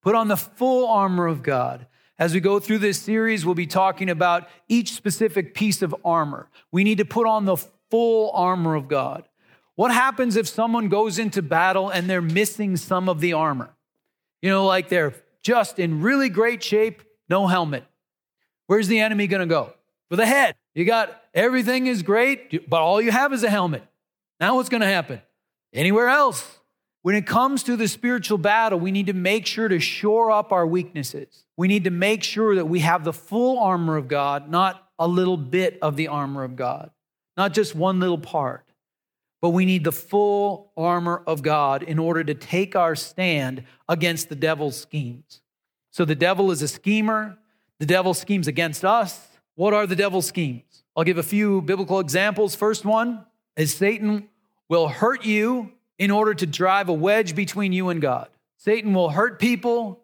Put 0.00 0.14
on 0.14 0.28
the 0.28 0.36
full 0.38 0.88
armor 0.88 1.26
of 1.26 1.42
God. 1.42 1.88
As 2.22 2.32
we 2.34 2.38
go 2.38 2.60
through 2.60 2.78
this 2.78 3.00
series, 3.00 3.44
we'll 3.44 3.56
be 3.56 3.66
talking 3.66 4.08
about 4.08 4.48
each 4.68 4.92
specific 4.92 5.54
piece 5.54 5.82
of 5.82 5.92
armor. 6.04 6.48
We 6.70 6.84
need 6.84 6.98
to 6.98 7.04
put 7.04 7.26
on 7.26 7.46
the 7.46 7.56
full 7.90 8.30
armor 8.30 8.76
of 8.76 8.86
God. 8.86 9.24
What 9.74 9.90
happens 9.90 10.36
if 10.36 10.46
someone 10.46 10.88
goes 10.88 11.18
into 11.18 11.42
battle 11.42 11.90
and 11.90 12.08
they're 12.08 12.22
missing 12.22 12.76
some 12.76 13.08
of 13.08 13.18
the 13.18 13.32
armor? 13.32 13.74
You 14.40 14.50
know, 14.50 14.66
like 14.66 14.88
they're 14.88 15.14
just 15.42 15.80
in 15.80 16.00
really 16.00 16.28
great 16.28 16.62
shape, 16.62 17.02
no 17.28 17.48
helmet. 17.48 17.82
Where's 18.68 18.86
the 18.86 19.00
enemy 19.00 19.26
going 19.26 19.40
to 19.40 19.46
go? 19.46 19.72
For 20.08 20.14
the 20.14 20.24
head. 20.24 20.54
You 20.76 20.84
got 20.84 21.20
everything 21.34 21.88
is 21.88 22.04
great, 22.04 22.70
but 22.70 22.82
all 22.82 23.02
you 23.02 23.10
have 23.10 23.32
is 23.32 23.42
a 23.42 23.50
helmet. 23.50 23.82
Now 24.38 24.54
what's 24.54 24.68
going 24.68 24.82
to 24.82 24.86
happen? 24.86 25.20
Anywhere 25.74 26.06
else? 26.06 26.60
When 27.02 27.16
it 27.16 27.26
comes 27.26 27.64
to 27.64 27.76
the 27.76 27.88
spiritual 27.88 28.38
battle, 28.38 28.78
we 28.78 28.92
need 28.92 29.06
to 29.06 29.12
make 29.12 29.44
sure 29.44 29.66
to 29.66 29.80
shore 29.80 30.30
up 30.30 30.52
our 30.52 30.66
weaknesses. 30.66 31.44
We 31.56 31.66
need 31.66 31.84
to 31.84 31.90
make 31.90 32.22
sure 32.22 32.54
that 32.54 32.66
we 32.66 32.78
have 32.80 33.02
the 33.02 33.12
full 33.12 33.58
armor 33.58 33.96
of 33.96 34.06
God, 34.06 34.48
not 34.48 34.88
a 35.00 35.08
little 35.08 35.36
bit 35.36 35.78
of 35.82 35.96
the 35.96 36.08
armor 36.08 36.44
of 36.44 36.54
God, 36.54 36.90
not 37.36 37.52
just 37.54 37.74
one 37.74 37.98
little 37.98 38.18
part. 38.18 38.64
But 39.40 39.50
we 39.50 39.66
need 39.66 39.82
the 39.82 39.90
full 39.90 40.70
armor 40.76 41.24
of 41.26 41.42
God 41.42 41.82
in 41.82 41.98
order 41.98 42.22
to 42.22 42.34
take 42.34 42.76
our 42.76 42.94
stand 42.94 43.64
against 43.88 44.28
the 44.28 44.36
devil's 44.36 44.80
schemes. 44.80 45.40
So 45.90 46.04
the 46.04 46.14
devil 46.14 46.52
is 46.52 46.62
a 46.62 46.68
schemer. 46.68 47.36
The 47.80 47.86
devil 47.86 48.14
schemes 48.14 48.46
against 48.46 48.84
us. 48.84 49.26
What 49.56 49.74
are 49.74 49.88
the 49.88 49.96
devil's 49.96 50.28
schemes? 50.28 50.84
I'll 50.96 51.02
give 51.02 51.18
a 51.18 51.24
few 51.24 51.62
biblical 51.62 51.98
examples. 51.98 52.54
First 52.54 52.84
one 52.84 53.26
is 53.56 53.74
Satan 53.74 54.28
will 54.68 54.86
hurt 54.86 55.24
you 55.24 55.72
in 56.02 56.10
order 56.10 56.34
to 56.34 56.46
drive 56.46 56.88
a 56.88 56.92
wedge 56.92 57.36
between 57.36 57.72
you 57.72 57.88
and 57.88 58.02
God. 58.02 58.28
Satan 58.56 58.92
will 58.92 59.10
hurt 59.10 59.38
people. 59.38 60.00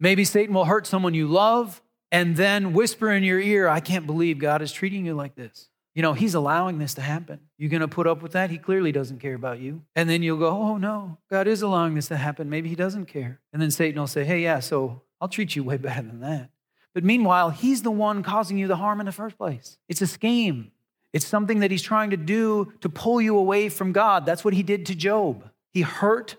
Maybe 0.00 0.24
Satan 0.24 0.54
will 0.54 0.64
hurt 0.64 0.86
someone 0.86 1.12
you 1.12 1.26
love 1.26 1.82
and 2.10 2.36
then 2.36 2.72
whisper 2.72 3.12
in 3.12 3.22
your 3.22 3.38
ear, 3.38 3.68
I 3.68 3.80
can't 3.80 4.06
believe 4.06 4.38
God 4.38 4.62
is 4.62 4.72
treating 4.72 5.04
you 5.04 5.12
like 5.12 5.34
this. 5.34 5.68
You 5.94 6.00
know, 6.00 6.14
he's 6.14 6.34
allowing 6.34 6.78
this 6.78 6.94
to 6.94 7.02
happen. 7.02 7.40
You're 7.58 7.68
going 7.68 7.82
to 7.82 7.88
put 7.88 8.06
up 8.06 8.22
with 8.22 8.32
that? 8.32 8.48
He 8.48 8.56
clearly 8.56 8.92
doesn't 8.92 9.18
care 9.18 9.34
about 9.34 9.58
you. 9.58 9.82
And 9.94 10.08
then 10.08 10.22
you'll 10.22 10.38
go, 10.38 10.48
oh 10.48 10.78
no, 10.78 11.18
God 11.30 11.46
is 11.46 11.60
allowing 11.60 11.94
this 11.94 12.08
to 12.08 12.16
happen. 12.16 12.48
Maybe 12.48 12.70
he 12.70 12.74
doesn't 12.74 13.04
care. 13.04 13.38
And 13.52 13.60
then 13.60 13.70
Satan 13.70 14.00
will 14.00 14.06
say, 14.06 14.24
hey, 14.24 14.42
yeah, 14.42 14.60
so 14.60 15.02
I'll 15.20 15.28
treat 15.28 15.54
you 15.54 15.64
way 15.64 15.76
better 15.76 16.00
than 16.00 16.20
that. 16.20 16.48
But 16.94 17.04
meanwhile, 17.04 17.50
he's 17.50 17.82
the 17.82 17.90
one 17.90 18.22
causing 18.22 18.56
you 18.56 18.68
the 18.68 18.76
harm 18.76 19.00
in 19.00 19.06
the 19.06 19.12
first 19.12 19.36
place. 19.36 19.76
It's 19.86 20.00
a 20.00 20.06
scheme. 20.06 20.72
It's 21.12 21.26
something 21.26 21.60
that 21.60 21.70
he's 21.70 21.82
trying 21.82 22.10
to 22.10 22.16
do 22.16 22.72
to 22.80 22.88
pull 22.88 23.20
you 23.20 23.38
away 23.38 23.68
from 23.68 23.92
God. 23.92 24.26
That's 24.26 24.44
what 24.44 24.54
he 24.54 24.62
did 24.62 24.86
to 24.86 24.94
Job. 24.94 25.48
He 25.72 25.82
hurt 25.82 26.36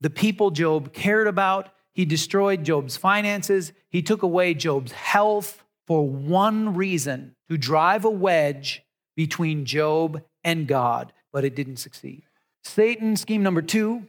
the 0.00 0.10
people 0.10 0.50
Job 0.50 0.92
cared 0.92 1.26
about. 1.26 1.70
He 1.94 2.04
destroyed 2.04 2.64
Job's 2.64 2.96
finances. 2.96 3.72
He 3.88 4.02
took 4.02 4.22
away 4.22 4.54
Job's 4.54 4.92
health 4.92 5.64
for 5.86 6.06
one 6.06 6.74
reason 6.74 7.34
to 7.48 7.56
drive 7.56 8.04
a 8.04 8.10
wedge 8.10 8.82
between 9.16 9.64
Job 9.64 10.22
and 10.42 10.66
God, 10.66 11.12
but 11.32 11.44
it 11.44 11.54
didn't 11.54 11.76
succeed. 11.76 12.22
Satan, 12.64 13.16
scheme 13.16 13.42
number 13.42 13.62
two, 13.62 14.06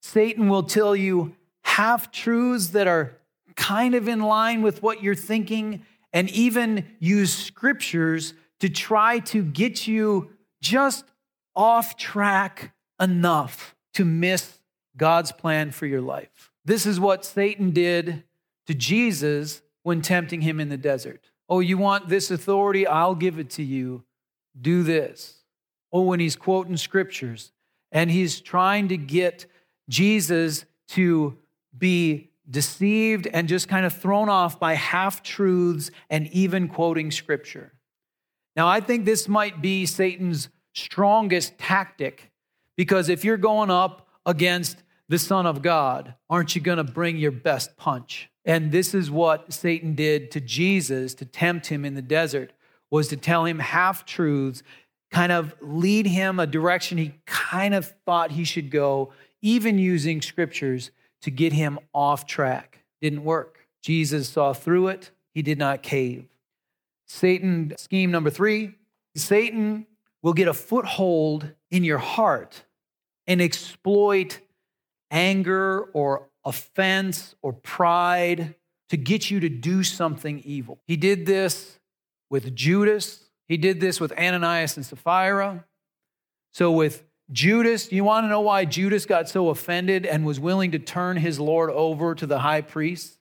Satan 0.00 0.48
will 0.48 0.62
tell 0.62 0.94
you 0.94 1.34
half 1.62 2.10
truths 2.10 2.68
that 2.68 2.86
are 2.86 3.16
kind 3.56 3.94
of 3.94 4.08
in 4.08 4.20
line 4.20 4.62
with 4.62 4.82
what 4.82 5.02
you're 5.02 5.14
thinking 5.14 5.84
and 6.12 6.30
even 6.30 6.86
use 6.98 7.34
scriptures 7.34 8.34
to 8.60 8.68
try 8.68 9.20
to 9.20 9.42
get 9.42 9.86
you 9.86 10.30
just 10.60 11.04
off 11.54 11.96
track 11.96 12.72
enough 13.00 13.74
to 13.94 14.04
miss 14.04 14.58
God's 14.96 15.32
plan 15.32 15.70
for 15.70 15.86
your 15.86 16.00
life. 16.00 16.50
This 16.64 16.86
is 16.86 17.00
what 17.00 17.24
Satan 17.24 17.70
did 17.70 18.24
to 18.66 18.74
Jesus 18.74 19.62
when 19.82 20.02
tempting 20.02 20.42
him 20.42 20.60
in 20.60 20.68
the 20.68 20.76
desert. 20.76 21.30
Oh, 21.48 21.60
you 21.60 21.78
want 21.78 22.08
this 22.08 22.30
authority? 22.30 22.86
I'll 22.86 23.14
give 23.14 23.38
it 23.38 23.50
to 23.50 23.62
you. 23.62 24.04
Do 24.60 24.82
this. 24.82 25.44
Oh, 25.92 26.02
when 26.02 26.20
he's 26.20 26.36
quoting 26.36 26.76
scriptures 26.76 27.52
and 27.90 28.10
he's 28.10 28.40
trying 28.40 28.88
to 28.88 28.96
get 28.96 29.46
Jesus 29.88 30.66
to 30.88 31.38
be 31.76 32.30
deceived 32.50 33.26
and 33.26 33.48
just 33.48 33.68
kind 33.68 33.86
of 33.86 33.92
thrown 33.92 34.28
off 34.28 34.60
by 34.60 34.74
half 34.74 35.22
truths 35.22 35.90
and 36.10 36.26
even 36.28 36.68
quoting 36.68 37.10
scripture. 37.10 37.72
Now, 38.58 38.66
I 38.66 38.80
think 38.80 39.04
this 39.04 39.28
might 39.28 39.62
be 39.62 39.86
Satan's 39.86 40.48
strongest 40.74 41.56
tactic 41.58 42.32
because 42.76 43.08
if 43.08 43.24
you're 43.24 43.36
going 43.36 43.70
up 43.70 44.08
against 44.26 44.82
the 45.08 45.16
Son 45.20 45.46
of 45.46 45.62
God, 45.62 46.16
aren't 46.28 46.56
you 46.56 46.60
going 46.60 46.78
to 46.78 46.82
bring 46.82 47.18
your 47.18 47.30
best 47.30 47.76
punch? 47.76 48.28
And 48.44 48.72
this 48.72 48.94
is 48.94 49.12
what 49.12 49.52
Satan 49.52 49.94
did 49.94 50.32
to 50.32 50.40
Jesus 50.40 51.14
to 51.14 51.24
tempt 51.24 51.68
him 51.68 51.84
in 51.84 51.94
the 51.94 52.02
desert 52.02 52.52
was 52.90 53.06
to 53.08 53.16
tell 53.16 53.44
him 53.44 53.60
half 53.60 54.04
truths, 54.04 54.64
kind 55.12 55.30
of 55.30 55.54
lead 55.60 56.06
him 56.06 56.40
a 56.40 56.46
direction 56.46 56.98
he 56.98 57.14
kind 57.26 57.74
of 57.74 57.94
thought 58.04 58.32
he 58.32 58.42
should 58.42 58.72
go, 58.72 59.12
even 59.40 59.78
using 59.78 60.20
scriptures 60.20 60.90
to 61.22 61.30
get 61.30 61.52
him 61.52 61.78
off 61.94 62.26
track. 62.26 62.80
Didn't 63.00 63.22
work. 63.22 63.68
Jesus 63.82 64.28
saw 64.28 64.52
through 64.52 64.88
it. 64.88 65.12
He 65.32 65.42
did 65.42 65.58
not 65.58 65.84
cave. 65.84 66.26
Satan, 67.08 67.74
scheme 67.76 68.10
number 68.10 68.30
three 68.30 68.74
Satan 69.16 69.86
will 70.22 70.34
get 70.34 70.48
a 70.48 70.54
foothold 70.54 71.50
in 71.70 71.82
your 71.82 71.98
heart 71.98 72.62
and 73.26 73.40
exploit 73.40 74.40
anger 75.10 75.82
or 75.92 76.28
offense 76.44 77.34
or 77.42 77.52
pride 77.52 78.54
to 78.90 78.96
get 78.96 79.30
you 79.30 79.40
to 79.40 79.48
do 79.48 79.82
something 79.82 80.40
evil. 80.44 80.80
He 80.86 80.96
did 80.96 81.26
this 81.26 81.78
with 82.30 82.54
Judas, 82.54 83.24
he 83.46 83.56
did 83.56 83.80
this 83.80 84.00
with 84.00 84.12
Ananias 84.12 84.76
and 84.76 84.84
Sapphira. 84.84 85.64
So, 86.52 86.72
with 86.72 87.04
Judas, 87.30 87.92
you 87.92 88.04
want 88.04 88.24
to 88.24 88.28
know 88.28 88.40
why 88.40 88.64
Judas 88.64 89.04
got 89.04 89.28
so 89.28 89.50
offended 89.50 90.06
and 90.06 90.24
was 90.24 90.40
willing 90.40 90.70
to 90.72 90.78
turn 90.78 91.16
his 91.16 91.38
Lord 91.38 91.70
over 91.70 92.14
to 92.14 92.26
the 92.26 92.38
high 92.38 92.62
priest? 92.62 93.17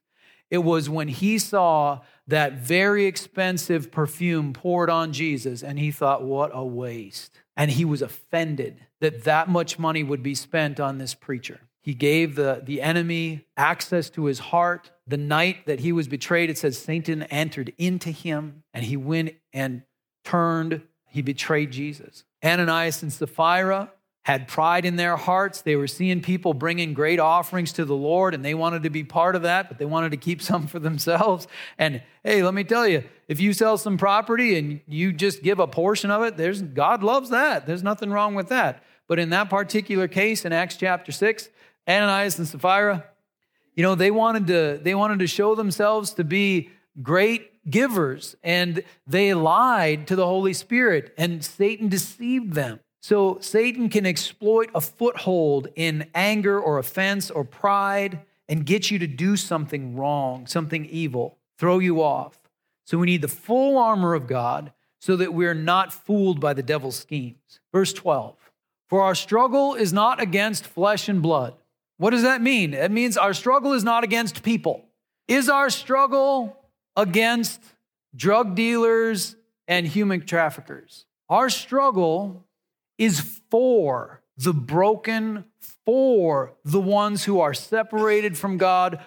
It 0.50 0.60
was 0.60 0.90
when 0.90 1.08
he 1.08 1.38
saw 1.40 2.02
that 2.28 2.54
very 2.54 3.06
expensive 3.06 3.92
perfume 3.92 4.54
poured 4.54 4.90
on 4.90 5.14
Jesus, 5.14 5.64
and 5.64 5.80
he 5.80 5.92
thought, 5.92 6.24
what 6.24 6.52
a 6.54 6.66
waste. 6.66 7.42
And 7.56 7.72
he 7.72 7.86
was 7.86 8.02
offended 8.02 8.86
that 9.02 9.24
that 9.24 9.50
much 9.50 9.80
money 9.80 10.04
would 10.04 10.24
be 10.24 10.36
spent 10.36 10.80
on 10.80 10.98
this 10.98 11.14
preacher. 11.14 11.62
He 11.82 11.94
gave 11.94 12.36
the, 12.36 12.62
the 12.66 12.82
enemy 12.82 13.46
access 13.56 14.10
to 14.12 14.26
his 14.26 14.40
heart. 14.40 14.92
The 15.08 15.18
night 15.18 15.66
that 15.68 15.80
he 15.80 15.92
was 15.92 16.08
betrayed, 16.08 16.50
it 16.50 16.58
says 16.58 16.78
Satan 16.78 17.24
entered 17.24 17.74
into 17.78 18.12
him, 18.12 18.64
and 18.74 18.84
he 18.84 18.98
went 18.98 19.36
and 19.54 19.84
turned, 20.26 20.82
he 21.06 21.22
betrayed 21.22 21.72
Jesus. 21.72 22.26
Ananias 22.44 23.02
and 23.02 23.12
Sapphira 23.12 23.92
had 24.28 24.46
pride 24.46 24.84
in 24.84 24.98
their 24.98 25.16
hearts. 25.16 25.62
They 25.62 25.78
were 25.78 25.88
seeing 25.88 26.20
people 26.20 26.54
bringing 26.54 26.94
great 26.94 27.18
offerings 27.18 27.72
to 27.72 27.86
the 27.86 27.96
Lord 27.96 28.34
and 28.34 28.44
they 28.44 28.54
wanted 28.54 28.84
to 28.84 28.90
be 28.90 29.06
part 29.06 29.38
of 29.38 29.44
that, 29.44 29.70
but 29.70 29.78
they 29.78 29.86
wanted 29.86 30.12
to 30.12 30.18
keep 30.18 30.42
some 30.50 30.68
for 30.68 30.80
themselves. 30.80 31.48
And 31.78 32.04
hey, 32.26 32.44
let 32.44 32.54
me 32.54 32.66
tell 32.66 32.86
you, 32.86 33.06
if 33.30 33.40
you 33.40 33.54
sell 33.54 33.78
some 33.78 33.98
property 33.98 34.58
and 34.58 34.82
you 34.86 35.14
just 35.14 35.44
give 35.44 35.60
a 35.60 35.68
portion 35.68 36.12
of 36.12 36.24
it, 36.24 36.36
there's 36.36 36.62
God 36.62 37.04
loves 37.04 37.30
that. 37.30 37.66
There's 37.66 37.84
nothing 37.84 38.12
wrong 38.12 38.36
with 38.36 38.50
that. 38.50 38.84
But 39.08 39.18
in 39.18 39.30
that 39.30 39.50
particular 39.50 40.10
case 40.10 40.44
in 40.44 40.52
Acts 40.52 40.76
chapter 40.76 41.14
6, 41.14 41.48
Ananias 41.88 42.38
and 42.38 42.46
Sapphira, 42.46 43.06
you 43.76 43.84
know, 43.84 43.96
they 43.96 44.12
wanted 44.12 44.48
to 44.48 44.78
they 44.84 44.94
wanted 44.94 45.20
to 45.20 45.28
show 45.28 45.56
themselves 45.56 46.12
to 46.16 46.26
be 46.26 46.70
great 47.02 47.72
givers 47.72 48.36
and 48.44 48.84
they 49.08 49.34
lied 49.34 50.06
to 50.08 50.18
the 50.18 50.26
Holy 50.26 50.52
Spirit 50.52 51.14
and 51.18 51.46
Satan 51.46 51.88
deceived 51.88 52.52
them. 52.52 52.82
So 53.08 53.38
Satan 53.40 53.88
can 53.88 54.06
exploit 54.06 54.70
a 54.76 54.82
foothold 54.82 55.70
in 55.78 56.10
anger 56.14 56.60
or 56.60 56.78
offense 56.78 57.32
or 57.32 57.46
pride 57.46 58.20
and 58.50 58.66
get 58.66 58.92
you 58.92 59.00
to 59.00 59.08
do 59.08 59.38
something 59.38 59.96
wrong, 59.96 60.46
something 60.46 60.84
evil, 60.84 61.38
throw 61.58 61.80
you 61.80 62.04
off. 62.04 62.38
So 62.84 62.98
we 62.98 63.06
need 63.06 63.22
the 63.22 63.30
full 63.30 63.78
armor 63.78 64.14
of 64.14 64.28
God 64.28 64.74
so 65.00 65.16
that 65.16 65.34
we're 65.34 65.54
not 65.54 65.94
fooled 65.94 66.42
by 66.42 66.54
the 66.54 66.62
devil's 66.62 66.98
schemes. 66.98 67.62
Verse 67.72 67.94
12 67.94 68.36
For 68.90 69.02
our 69.02 69.16
struggle 69.16 69.74
is 69.74 69.94
not 69.94 70.22
against 70.22 70.68
flesh 70.68 71.08
and 71.08 71.22
blood. 71.22 71.54
What 71.96 72.10
does 72.10 72.24
that 72.24 72.42
mean? 72.42 72.74
It 72.74 72.92
means 72.92 73.16
our 73.16 73.34
struggle 73.34 73.72
is 73.72 73.86
not 73.86 74.04
against 74.04 74.44
people. 74.44 74.84
Is 75.30 75.48
our 75.48 75.70
struggle 75.70 76.58
against 76.98 77.62
drug 78.14 78.54
dealers 78.54 79.38
and 79.66 79.88
human 79.88 80.26
traffickers? 80.26 81.06
Our 81.30 81.50
struggle 81.50 82.44
is 82.98 83.40
for 83.50 84.22
the 84.38 84.54
broken, 84.54 85.46
for 85.86 86.54
the 86.64 86.82
ones 86.82 87.24
who 87.24 87.40
are 87.40 87.54
separated 87.54 88.38
from 88.38 88.58
God, 88.58 89.00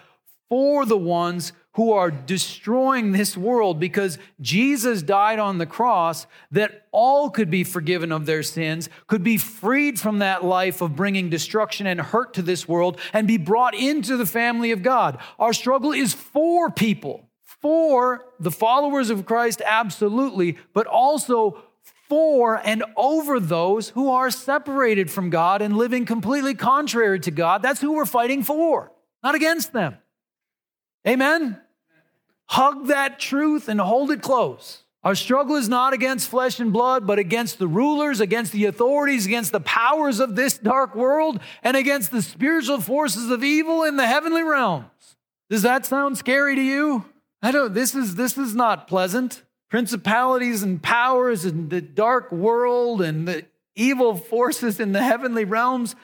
for 0.49 0.85
the 0.85 0.97
ones 0.97 1.53
who 1.75 1.93
are 1.93 2.11
destroying 2.11 3.13
this 3.13 3.37
world 3.37 3.79
because 3.79 4.17
Jesus 4.41 5.01
died 5.01 5.39
on 5.39 5.57
the 5.57 5.65
cross 5.65 6.27
that 6.51 6.87
all 6.91 7.29
could 7.29 7.49
be 7.49 7.63
forgiven 7.63 8.11
of 8.11 8.25
their 8.25 8.43
sins, 8.43 8.89
could 9.07 9.23
be 9.23 9.37
freed 9.37 9.97
from 9.97 10.19
that 10.19 10.43
life 10.43 10.81
of 10.81 10.97
bringing 10.97 11.29
destruction 11.29 11.87
and 11.87 12.01
hurt 12.01 12.33
to 12.33 12.41
this 12.41 12.67
world, 12.67 12.99
and 13.13 13.25
be 13.25 13.37
brought 13.37 13.73
into 13.73 14.17
the 14.17 14.25
family 14.25 14.71
of 14.71 14.83
God. 14.83 15.17
Our 15.39 15.53
struggle 15.53 15.93
is 15.93 16.13
for 16.13 16.69
people, 16.69 17.29
for 17.61 18.25
the 18.37 18.51
followers 18.51 19.09
of 19.09 19.25
Christ, 19.25 19.61
absolutely, 19.65 20.57
but 20.73 20.87
also 20.87 21.63
for 22.11 22.59
and 22.65 22.83
over 22.97 23.39
those 23.39 23.87
who 23.87 24.11
are 24.11 24.29
separated 24.29 25.09
from 25.09 25.29
God 25.29 25.61
and 25.61 25.77
living 25.77 26.05
completely 26.05 26.53
contrary 26.53 27.21
to 27.21 27.31
God. 27.31 27.61
That's 27.61 27.79
who 27.79 27.93
we're 27.93 28.05
fighting 28.05 28.43
for, 28.43 28.91
not 29.23 29.33
against 29.33 29.71
them. 29.71 29.95
Amen? 31.07 31.61
Hug 32.47 32.87
that 32.87 33.17
truth 33.17 33.69
and 33.69 33.79
hold 33.79 34.11
it 34.11 34.21
close. 34.21 34.83
Our 35.05 35.15
struggle 35.15 35.55
is 35.55 35.69
not 35.69 35.93
against 35.93 36.29
flesh 36.29 36.59
and 36.59 36.73
blood, 36.73 37.07
but 37.07 37.17
against 37.17 37.59
the 37.59 37.67
rulers, 37.69 38.19
against 38.19 38.51
the 38.51 38.65
authorities, 38.65 39.25
against 39.25 39.53
the 39.53 39.61
powers 39.61 40.19
of 40.19 40.35
this 40.35 40.57
dark 40.57 40.93
world, 40.95 41.39
and 41.63 41.77
against 41.77 42.11
the 42.11 42.21
spiritual 42.21 42.81
forces 42.81 43.31
of 43.31 43.41
evil 43.41 43.83
in 43.83 43.95
the 43.95 44.05
heavenly 44.05 44.43
realms. 44.43 45.15
Does 45.49 45.61
that 45.61 45.85
sound 45.85 46.17
scary 46.17 46.57
to 46.57 46.61
you? 46.61 47.05
I 47.41 47.51
don't, 47.51 47.73
this 47.73 47.95
is, 47.95 48.15
this 48.15 48.37
is 48.37 48.53
not 48.53 48.89
pleasant 48.89 49.43
principalities 49.71 50.61
and 50.63 50.83
powers 50.83 51.45
and 51.45 51.69
the 51.69 51.81
dark 51.81 52.29
world 52.31 53.01
and 53.01 53.25
the 53.25 53.45
evil 53.73 54.17
forces 54.17 54.81
in 54.81 54.91
the 54.91 55.01
heavenly 55.01 55.45
realms. 55.45 55.95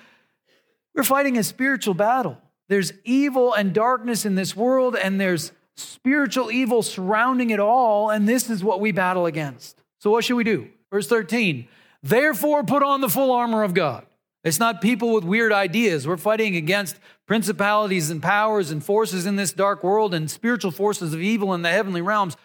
We're 0.95 1.03
fighting 1.03 1.38
a 1.38 1.43
spiritual 1.43 1.93
battle. 1.93 2.38
There's 2.69 2.93
evil 3.03 3.53
and 3.53 3.74
darkness 3.74 4.25
in 4.25 4.36
this 4.36 4.56
world, 4.56 4.95
and 4.95 5.19
there's 5.19 5.51
spiritual 5.75 6.49
evil 6.49 6.82
surrounding 6.82 7.49
it 7.49 7.60
all, 7.60 8.10
and 8.10 8.27
this 8.27 8.49
is 8.49 8.63
what 8.63 8.80
we 8.80 8.93
battle 8.93 9.25
against. 9.25 9.84
So, 9.99 10.12
what 10.12 10.23
should 10.23 10.38
we 10.38 10.43
do? 10.45 10.69
Verse 10.89 11.08
13, 11.08 11.67
therefore 12.01 12.63
put 12.63 12.84
on 12.84 13.01
the 13.01 13.10
full 13.10 13.32
armor 13.32 13.63
of 13.63 13.73
God. 13.73 14.06
It's 14.45 14.60
not 14.60 14.82
people 14.82 15.13
with 15.13 15.25
weird 15.25 15.51
ideas. 15.51 16.08
We're 16.08 16.15
fighting 16.15 16.56
against 16.56 16.97
principalities 17.25 18.10
and 18.10 18.23
powers 18.23 18.71
and 18.71 18.82
forces 18.84 19.25
in 19.25 19.36
this 19.36 19.51
dark 19.51 19.84
world 19.84 20.13
and 20.13 20.32
spiritual 20.32 20.71
forces 20.71 21.13
of 21.13 21.21
evil 21.21 21.53
in 21.53 21.63
the 21.63 21.69
heavenly 21.69 22.01
realms. 22.01 22.38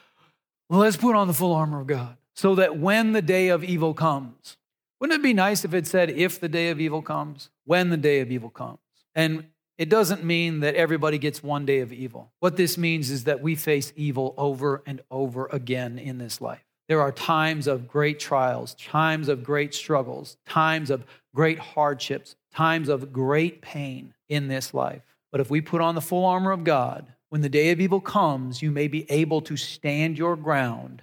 Let's 0.75 0.97
put 0.97 1.15
on 1.15 1.27
the 1.27 1.35
full 1.35 1.53
armor 1.53 1.81
of 1.83 1.87
God 1.87 2.17
so 2.35 2.55
that 2.55 2.79
when 2.79 3.13
the 3.13 3.21
day 3.21 3.49
of 3.49 3.63
evil 3.63 3.93
comes, 3.93 4.57
wouldn't 4.99 5.21
it 5.21 5.23
be 5.23 5.35
nice 5.35 5.67
if 5.67 5.75
it 5.75 5.87
said, 5.87 6.09
if 6.09 6.41
the 6.41 6.49
day 6.49 6.71
of 6.71 6.81
evil 6.81 7.03
comes, 7.03 7.51
when 7.67 7.91
the 7.91 7.99
day 7.99 8.21
of 8.21 8.31
evil 8.31 8.49
comes? 8.49 8.79
And 9.15 9.49
it 9.77 9.91
doesn't 9.91 10.25
mean 10.25 10.61
that 10.61 10.75
everybody 10.75 11.19
gets 11.19 11.43
one 11.43 11.67
day 11.67 11.81
of 11.81 11.93
evil. 11.93 12.33
What 12.41 12.57
this 12.57 12.79
means 12.79 13.11
is 13.11 13.25
that 13.25 13.43
we 13.43 13.55
face 13.55 13.93
evil 13.97 14.35
over 14.39 14.83
and 14.87 15.03
over 15.11 15.47
again 15.53 15.99
in 15.99 16.17
this 16.17 16.41
life. 16.41 16.65
There 16.89 17.03
are 17.03 17.13
times 17.13 17.67
of 17.67 17.87
great 17.87 18.19
trials, 18.19 18.75
times 18.77 19.29
of 19.29 19.45
great 19.45 19.75
struggles, 19.75 20.39
times 20.47 20.89
of 20.89 21.05
great 21.35 21.59
hardships, 21.59 22.35
times 22.55 22.89
of 22.89 23.13
great 23.13 23.61
pain 23.61 24.15
in 24.31 24.49
this 24.49 24.73
life. 24.73 25.03
But 25.31 25.43
if 25.43 25.51
we 25.51 25.61
put 25.61 25.83
on 25.83 25.95
the 25.95 26.01
full 26.01 26.25
armor 26.25 26.51
of 26.51 26.65
God, 26.65 27.13
when 27.33 27.41
the 27.41 27.49
day 27.49 27.71
of 27.71 27.81
evil 27.81 27.99
comes, 27.99 28.61
you 28.61 28.71
may 28.71 28.89
be 28.89 29.11
able 29.11 29.41
to 29.41 29.57
stand 29.57 30.19
your 30.19 30.37
ground, 30.37 31.01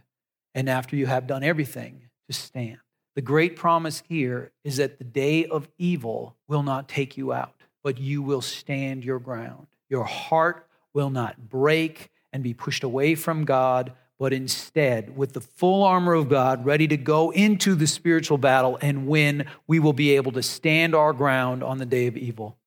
and 0.54 0.70
after 0.70 0.96
you 0.96 1.08
have 1.08 1.26
done 1.26 1.44
everything, 1.44 2.04
to 2.28 2.34
stand. 2.34 2.78
The 3.16 3.24
great 3.24 3.56
promise 3.56 4.04
here 4.08 4.52
is 4.64 4.78
that 4.78 5.00
the 5.00 5.06
day 5.06 5.48
of 5.48 5.68
evil 5.80 6.36
will 6.48 6.62
not 6.62 6.88
take 6.88 7.18
you 7.18 7.34
out, 7.34 7.56
but 7.84 7.98
you 7.98 8.22
will 8.22 8.44
stand 8.44 9.04
your 9.04 9.18
ground. 9.18 9.66
Your 9.90 10.04
heart 10.04 10.68
will 10.94 11.10
not 11.10 11.50
break 11.50 12.12
and 12.32 12.44
be 12.44 12.54
pushed 12.54 12.84
away 12.84 13.16
from 13.16 13.44
God, 13.44 13.94
but 14.20 14.32
instead, 14.32 15.18
with 15.18 15.34
the 15.34 15.42
full 15.42 15.84
armor 15.84 16.14
of 16.14 16.30
God, 16.30 16.64
ready 16.64 16.88
to 16.90 16.98
go 16.98 17.32
into 17.32 17.74
the 17.74 17.88
spiritual 17.88 18.38
battle 18.38 18.78
and 18.84 19.08
win, 19.08 19.48
we 19.66 19.80
will 19.80 19.94
be 19.94 20.16
able 20.16 20.34
to 20.34 20.44
stand 20.44 20.94
our 20.94 21.12
ground 21.12 21.64
on 21.64 21.80
the 21.80 21.88
day 21.88 22.06
of 22.06 22.16
evil. 22.16 22.60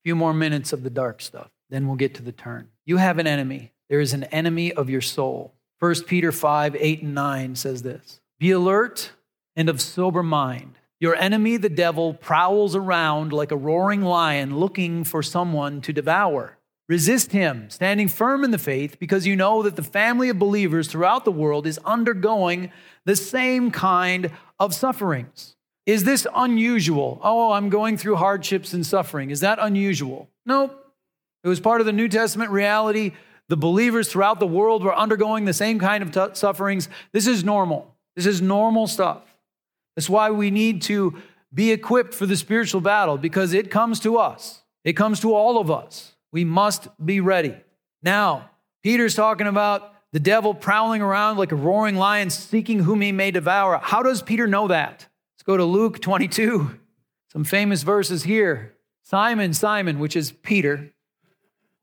A 0.00 0.02
few 0.02 0.16
more 0.16 0.32
minutes 0.32 0.72
of 0.72 0.82
the 0.82 0.88
dark 0.88 1.20
stuff, 1.20 1.50
then 1.70 1.86
we'll 1.86 1.96
get 1.96 2.14
to 2.14 2.22
the 2.22 2.32
turn. 2.32 2.68
You 2.84 2.98
have 2.98 3.18
an 3.18 3.26
enemy. 3.26 3.72
There 3.88 4.00
is 4.00 4.12
an 4.12 4.24
enemy 4.24 4.72
of 4.72 4.90
your 4.90 5.00
soul. 5.00 5.54
1 5.78 6.04
Peter 6.04 6.32
5 6.32 6.76
8 6.76 7.02
and 7.02 7.14
9 7.14 7.56
says 7.56 7.82
this 7.82 8.20
Be 8.38 8.50
alert 8.50 9.12
and 9.54 9.68
of 9.68 9.80
sober 9.80 10.22
mind. 10.22 10.78
Your 10.98 11.14
enemy, 11.14 11.58
the 11.58 11.68
devil, 11.68 12.14
prowls 12.14 12.74
around 12.74 13.32
like 13.32 13.52
a 13.52 13.56
roaring 13.56 14.02
lion 14.02 14.56
looking 14.56 15.04
for 15.04 15.22
someone 15.22 15.82
to 15.82 15.92
devour. 15.92 16.56
Resist 16.88 17.32
him, 17.32 17.68
standing 17.68 18.08
firm 18.08 18.44
in 18.44 18.52
the 18.52 18.58
faith, 18.58 18.98
because 18.98 19.26
you 19.26 19.34
know 19.34 19.62
that 19.62 19.76
the 19.76 19.82
family 19.82 20.28
of 20.28 20.38
believers 20.38 20.86
throughout 20.86 21.24
the 21.24 21.32
world 21.32 21.66
is 21.66 21.78
undergoing 21.84 22.70
the 23.04 23.16
same 23.16 23.70
kind 23.72 24.30
of 24.58 24.72
sufferings. 24.72 25.56
Is 25.84 26.04
this 26.04 26.26
unusual? 26.34 27.20
Oh, 27.22 27.52
I'm 27.52 27.68
going 27.68 27.96
through 27.96 28.16
hardships 28.16 28.72
and 28.72 28.86
suffering. 28.86 29.30
Is 29.30 29.40
that 29.40 29.58
unusual? 29.60 30.30
Nope. 30.46 30.85
It 31.46 31.48
was 31.48 31.60
part 31.60 31.80
of 31.80 31.86
the 31.86 31.92
New 31.92 32.08
Testament 32.08 32.50
reality. 32.50 33.12
The 33.48 33.56
believers 33.56 34.08
throughout 34.08 34.40
the 34.40 34.48
world 34.48 34.82
were 34.82 34.92
undergoing 34.92 35.44
the 35.44 35.52
same 35.52 35.78
kind 35.78 36.02
of 36.02 36.10
t- 36.10 36.34
sufferings. 36.34 36.88
This 37.12 37.28
is 37.28 37.44
normal. 37.44 37.94
This 38.16 38.26
is 38.26 38.42
normal 38.42 38.88
stuff. 38.88 39.22
That's 39.94 40.10
why 40.10 40.32
we 40.32 40.50
need 40.50 40.82
to 40.82 41.14
be 41.54 41.70
equipped 41.70 42.14
for 42.14 42.26
the 42.26 42.36
spiritual 42.36 42.80
battle 42.80 43.16
because 43.16 43.54
it 43.54 43.70
comes 43.70 44.00
to 44.00 44.16
us, 44.16 44.64
it 44.82 44.94
comes 44.94 45.20
to 45.20 45.36
all 45.36 45.60
of 45.60 45.70
us. 45.70 46.16
We 46.32 46.44
must 46.44 46.88
be 47.06 47.20
ready. 47.20 47.54
Now, 48.02 48.50
Peter's 48.82 49.14
talking 49.14 49.46
about 49.46 49.94
the 50.12 50.18
devil 50.18 50.52
prowling 50.52 51.00
around 51.00 51.36
like 51.36 51.52
a 51.52 51.56
roaring 51.56 51.94
lion 51.94 52.28
seeking 52.30 52.80
whom 52.80 53.02
he 53.02 53.12
may 53.12 53.30
devour. 53.30 53.78
How 53.80 54.02
does 54.02 54.20
Peter 54.20 54.48
know 54.48 54.66
that? 54.66 55.06
Let's 55.36 55.44
go 55.44 55.56
to 55.56 55.64
Luke 55.64 56.00
22. 56.00 56.76
Some 57.30 57.44
famous 57.44 57.84
verses 57.84 58.24
here. 58.24 58.74
Simon, 59.04 59.54
Simon, 59.54 60.00
which 60.00 60.16
is 60.16 60.32
Peter, 60.32 60.92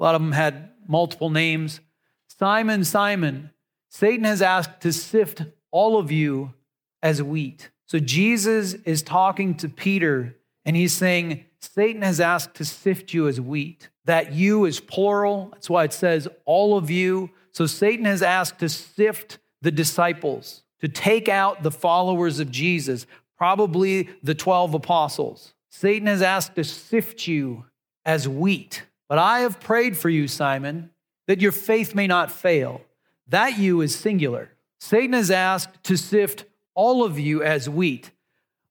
a 0.03 0.05
lot 0.05 0.15
of 0.15 0.21
them 0.21 0.33
had 0.33 0.69
multiple 0.85 1.29
names. 1.29 1.79
Simon, 2.27 2.83
Simon, 2.83 3.51
Satan 3.89 4.25
has 4.25 4.41
asked 4.41 4.81
to 4.81 4.91
sift 4.91 5.43
all 5.71 5.97
of 5.97 6.11
you 6.11 6.53
as 7.01 7.23
wheat. 7.23 7.69
So 7.85 7.99
Jesus 7.99 8.73
is 8.73 9.01
talking 9.01 9.55
to 9.55 9.69
Peter 9.69 10.35
and 10.65 10.75
he's 10.75 10.91
saying, 10.91 11.45
Satan 11.61 12.01
has 12.01 12.19
asked 12.19 12.55
to 12.55 12.65
sift 12.65 13.13
you 13.13 13.29
as 13.29 13.39
wheat. 13.39 13.87
That 14.03 14.33
you 14.33 14.65
is 14.65 14.81
plural. 14.81 15.51
That's 15.53 15.69
why 15.69 15.85
it 15.85 15.93
says 15.93 16.27
all 16.43 16.75
of 16.75 16.89
you. 16.89 17.29
So 17.53 17.65
Satan 17.65 18.03
has 18.03 18.21
asked 18.21 18.59
to 18.59 18.67
sift 18.67 19.37
the 19.61 19.71
disciples, 19.71 20.63
to 20.81 20.89
take 20.89 21.29
out 21.29 21.63
the 21.63 21.71
followers 21.71 22.41
of 22.41 22.51
Jesus, 22.51 23.05
probably 23.37 24.09
the 24.21 24.35
12 24.35 24.73
apostles. 24.73 25.53
Satan 25.69 26.07
has 26.07 26.21
asked 26.21 26.55
to 26.55 26.65
sift 26.65 27.25
you 27.25 27.63
as 28.03 28.27
wheat. 28.27 28.83
But 29.09 29.17
I 29.19 29.39
have 29.39 29.59
prayed 29.59 29.97
for 29.97 30.09
you, 30.09 30.27
Simon, 30.27 30.89
that 31.27 31.41
your 31.41 31.51
faith 31.51 31.95
may 31.95 32.07
not 32.07 32.31
fail. 32.31 32.81
That 33.27 33.57
you 33.57 33.81
is 33.81 33.95
singular. 33.95 34.49
Satan 34.79 35.13
has 35.13 35.31
asked 35.31 35.83
to 35.85 35.97
sift 35.97 36.45
all 36.75 37.03
of 37.03 37.19
you 37.19 37.43
as 37.43 37.69
wheat. 37.69 38.11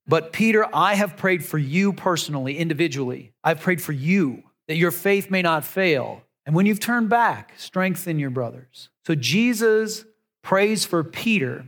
But 0.07 0.33
Peter, 0.33 0.67
I 0.75 0.95
have 0.95 1.17
prayed 1.17 1.45
for 1.45 1.59
you 1.59 1.93
personally, 1.93 2.59
individually. 2.59 3.33
I've 3.45 3.61
prayed 3.61 3.81
for 3.81 3.93
you 3.93 4.43
that 4.67 4.77
your 4.77 4.91
faith 4.91 5.31
may 5.31 5.43
not 5.43 5.65
fail. 5.65 6.23
And 6.45 6.55
when 6.55 6.67
you've 6.67 6.81
turned 6.81 7.09
back, 7.09 7.55
strengthen 7.57 8.19
your 8.19 8.31
brothers. 8.31 8.91
So 9.07 9.15
Jesus 9.15 10.05
prays 10.43 10.85
for 10.85 11.05
Peter 11.05 11.67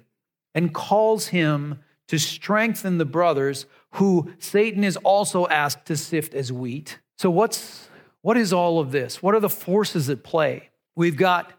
and 0.55 0.75
calls 0.75 1.29
him 1.29 1.79
to 2.09 2.19
strengthen 2.19 2.99
the 2.99 3.05
brothers 3.05 3.67
who 3.93 4.33
Satan 4.39 4.85
is 4.85 4.97
also 4.99 5.47
asked 5.47 5.87
to 5.87 5.97
sift 5.97 6.35
as 6.35 6.53
wheat. 6.53 6.99
So 7.17 7.31
what's 7.31 7.89
what 8.25 8.39
is 8.39 8.55
all 8.55 8.81
of 8.81 8.91
this? 8.91 9.23
What 9.23 9.35
are 9.35 9.41
the 9.41 9.51
forces 9.51 10.09
at 10.09 10.23
play? 10.23 10.71
We've 10.97 11.15
got 11.19 11.53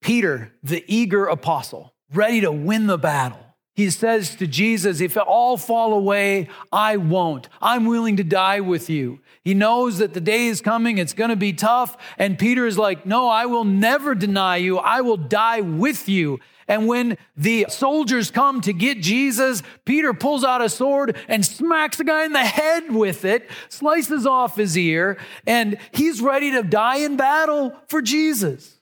Peter, 0.00 0.52
the 0.62 0.84
eager 0.86 1.26
apostle, 1.26 1.94
ready 2.14 2.42
to 2.42 2.52
win 2.52 2.86
the 2.86 2.96
battle. 2.96 3.44
He 3.74 3.90
says 3.90 4.36
to 4.36 4.46
Jesus, 4.46 5.00
If 5.00 5.16
all 5.16 5.56
fall 5.56 5.94
away, 5.94 6.48
I 6.70 6.96
won't. 6.96 7.48
I'm 7.60 7.86
willing 7.86 8.18
to 8.18 8.22
die 8.22 8.60
with 8.60 8.88
you. 8.88 9.18
He 9.42 9.52
knows 9.52 9.98
that 9.98 10.14
the 10.14 10.20
day 10.20 10.46
is 10.46 10.60
coming, 10.60 10.98
it's 10.98 11.12
going 11.12 11.30
to 11.30 11.36
be 11.36 11.52
tough. 11.52 11.96
And 12.18 12.38
Peter 12.38 12.68
is 12.68 12.78
like, 12.78 13.04
No, 13.04 13.28
I 13.28 13.46
will 13.46 13.64
never 13.64 14.14
deny 14.14 14.58
you. 14.58 14.78
I 14.78 15.00
will 15.00 15.16
die 15.16 15.60
with 15.60 16.08
you. 16.08 16.38
And 16.68 16.86
when 16.86 17.16
the 17.36 17.66
soldiers 17.68 18.30
come 18.30 18.60
to 18.62 18.72
get 18.72 19.00
Jesus, 19.00 19.62
Peter 19.84 20.12
pulls 20.12 20.44
out 20.44 20.62
a 20.62 20.68
sword 20.68 21.16
and 21.28 21.44
smacks 21.44 21.98
the 21.98 22.04
guy 22.04 22.24
in 22.24 22.32
the 22.32 22.44
head 22.44 22.92
with 22.92 23.24
it, 23.24 23.48
slices 23.68 24.26
off 24.26 24.56
his 24.56 24.76
ear, 24.76 25.18
and 25.46 25.78
he's 25.92 26.20
ready 26.20 26.50
to 26.52 26.62
die 26.62 26.98
in 26.98 27.16
battle 27.16 27.72
for 27.88 28.02
Jesus. 28.02 28.80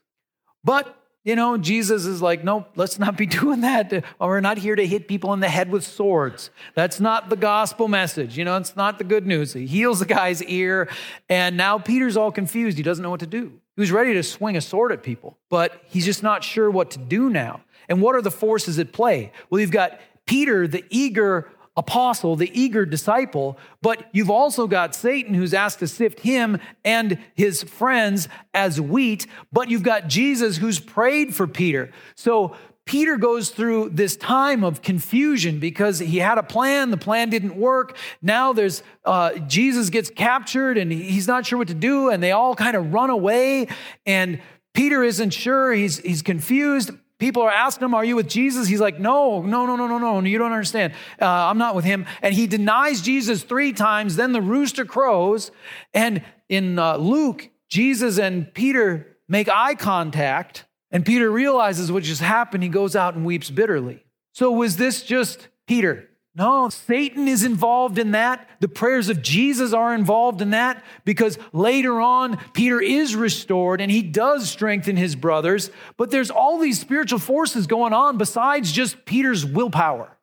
But 0.63 0.97
you 1.25 1.37
know, 1.37 1.57
Jesus 1.57 2.05
is 2.05 2.21
like, 2.21 2.45
nope, 2.45 2.69
let's 2.77 2.99
not 2.99 3.17
be 3.17 3.25
doing 3.41 3.63
that. 3.63 4.05
We're 4.21 4.41
not 4.41 4.59
here 4.59 4.77
to 4.77 4.87
hit 4.87 5.09
people 5.09 5.33
in 5.33 5.41
the 5.41 5.49
head 5.49 5.71
with 5.71 5.85
swords. 5.85 6.51
That's 6.75 7.01
not 7.01 7.31
the 7.31 7.37
gospel 7.37 7.89
message. 7.89 8.37
You 8.37 8.45
know, 8.45 8.57
it's 8.59 8.77
not 8.77 8.99
the 8.99 9.05
good 9.05 9.27
news. 9.27 9.55
He 9.55 9.67
heals 9.67 10.01
the 10.01 10.07
guy's 10.07 10.43
ear, 10.43 10.89
and 11.29 11.57
now 11.57 11.79
Peter's 11.79 12.17
all 12.17 12.31
confused. 12.31 12.77
He 12.77 12.83
doesn't 12.83 13.03
know 13.03 13.11
what 13.11 13.21
to 13.21 13.27
do. 13.27 13.59
He 13.75 13.81
was 13.81 13.91
ready 13.91 14.13
to 14.13 14.23
swing 14.23 14.57
a 14.57 14.61
sword 14.61 14.93
at 14.93 15.03
people, 15.03 15.39
but 15.49 15.83
he's 15.87 16.05
just 16.05 16.23
not 16.23 16.45
sure 16.45 16.71
what 16.71 16.91
to 16.93 16.99
do 16.99 17.31
now. 17.31 17.63
And 17.89 18.01
what 18.01 18.15
are 18.15 18.23
the 18.23 18.31
forces 18.31 18.79
at 18.79 18.93
play? 18.93 19.33
Well, 19.51 19.61
you've 19.61 19.71
got 19.71 20.01
Peter, 20.27 20.67
the 20.67 20.85
eager 20.91 21.51
apostle, 21.77 22.37
the 22.37 22.51
eager 22.59 22.87
disciple, 22.87 23.59
but 23.83 24.09
you've 24.13 24.31
also 24.31 24.67
got 24.67 24.95
Satan 24.95 25.35
who's 25.35 25.53
asked 25.53 25.81
to 25.81 25.89
sift 25.89 26.21
him 26.21 26.61
and 26.85 27.19
his 27.35 27.65
friends 27.65 28.29
as 28.53 28.81
wheat, 28.81 29.27
but 29.53 29.69
you've 29.69 29.83
got 29.83 30.07
Jesus 30.07 30.57
who's 30.57 30.79
prayed 30.79 31.35
for 31.35 31.49
Peter. 31.49 31.91
So 32.15 32.57
Peter 32.85 33.17
goes 33.17 33.51
through 33.51 33.91
this 33.91 34.15
time 34.17 34.63
of 34.63 34.83
confusion 34.83 35.59
because 35.59 35.99
he 35.99 36.19
had 36.19 36.39
a 36.39 36.43
plan, 36.43 36.91
the 36.91 36.97
plan 36.97 37.31
didn't 37.31 37.57
work. 37.57 37.97
Now 38.21 38.53
there's 38.53 38.83
uh, 39.05 39.39
Jesus 39.39 39.91
gets 39.91 40.11
captured 40.11 40.77
and 40.79 40.93
he's 40.93 41.27
not 41.27 41.47
sure 41.47 41.59
what 41.59 41.69
to 41.69 41.75
do, 41.75 42.11
and 42.11 42.23
they 42.23 42.33
all 42.33 42.55
kind 42.55 42.77
of 42.77 42.93
run 42.93 43.11
away. 43.11 43.69
And 44.05 44.41
Peter 44.75 45.03
isn't 45.03 45.31
sure, 45.31 45.73
he's, 45.73 45.99
he's 45.99 46.23
confused. 46.23 46.91
People 47.19 47.43
are 47.43 47.51
asking 47.51 47.85
him, 47.85 47.95
Are 47.95 48.05
you 48.05 48.17
with 48.17 48.29
Jesus? 48.29 48.67
He's 48.67 48.81
like, 48.81 48.99
No, 48.99 49.43
no, 49.43 49.67
no, 49.67 49.77
no, 49.77 49.87
no, 49.87 49.99
no. 49.99 50.21
You 50.21 50.39
don't 50.39 50.53
understand. 50.53 50.95
Uh, 51.21 51.27
I'm 51.27 51.59
not 51.59 51.75
with 51.75 51.85
him. 51.85 52.07
And 52.23 52.35
he 52.35 52.47
denies 52.47 53.01
Jesus 53.01 53.43
three 53.43 53.73
times. 53.73 54.17
Then 54.17 54.33
the 54.33 54.43
rooster 54.43 54.85
crows. 54.85 55.51
And 55.93 56.23
in 56.49 56.79
uh, 56.79 56.97
Luke, 56.97 57.51
Jesus 57.69 58.19
and 58.19 58.53
Peter 58.53 59.17
make 59.29 59.49
eye 59.49 59.75
contact. 59.75 60.65
And 60.91 61.05
Peter 61.05 61.31
realizes 61.31 61.91
what 61.91 62.03
just 62.03 62.21
happened. 62.21 62.63
He 62.63 62.69
goes 62.69 62.97
out 62.97 63.15
and 63.15 63.25
weeps 63.25 63.51
bitterly. 63.51 64.05
So 64.33 64.51
was 64.51 64.77
this 64.77 65.03
just 65.03 65.49
Peter? 65.67 66.09
No, 66.37 66.69
Satan 66.69 67.29
is 67.29 67.45
involved 67.45 67.97
in 67.97 68.11
that. 68.11 68.49
The 68.59 68.67
prayers 68.67 69.09
of 69.09 69.23
Jesus 69.23 69.73
are 69.73 69.95
involved 69.95 70.43
in 70.43 70.51
that 70.51 70.85
because 71.05 71.39
later 71.53 72.01
on, 72.01 72.39
Peter 72.53 72.81
is 72.81 73.15
restored 73.15 73.81
and 73.81 73.91
he 73.91 74.03
does 74.03 74.51
strengthen 74.51 74.97
his 74.97 75.15
brothers. 75.15 75.71
But 75.97 76.11
there's 76.11 76.33
all 76.33 76.59
these 76.59 76.81
spiritual 76.81 77.21
forces 77.21 77.69
going 77.69 77.93
on 77.93 78.19
besides 78.19 78.73
just 78.73 79.05
Peter's 79.05 79.47
willpower 79.47 80.17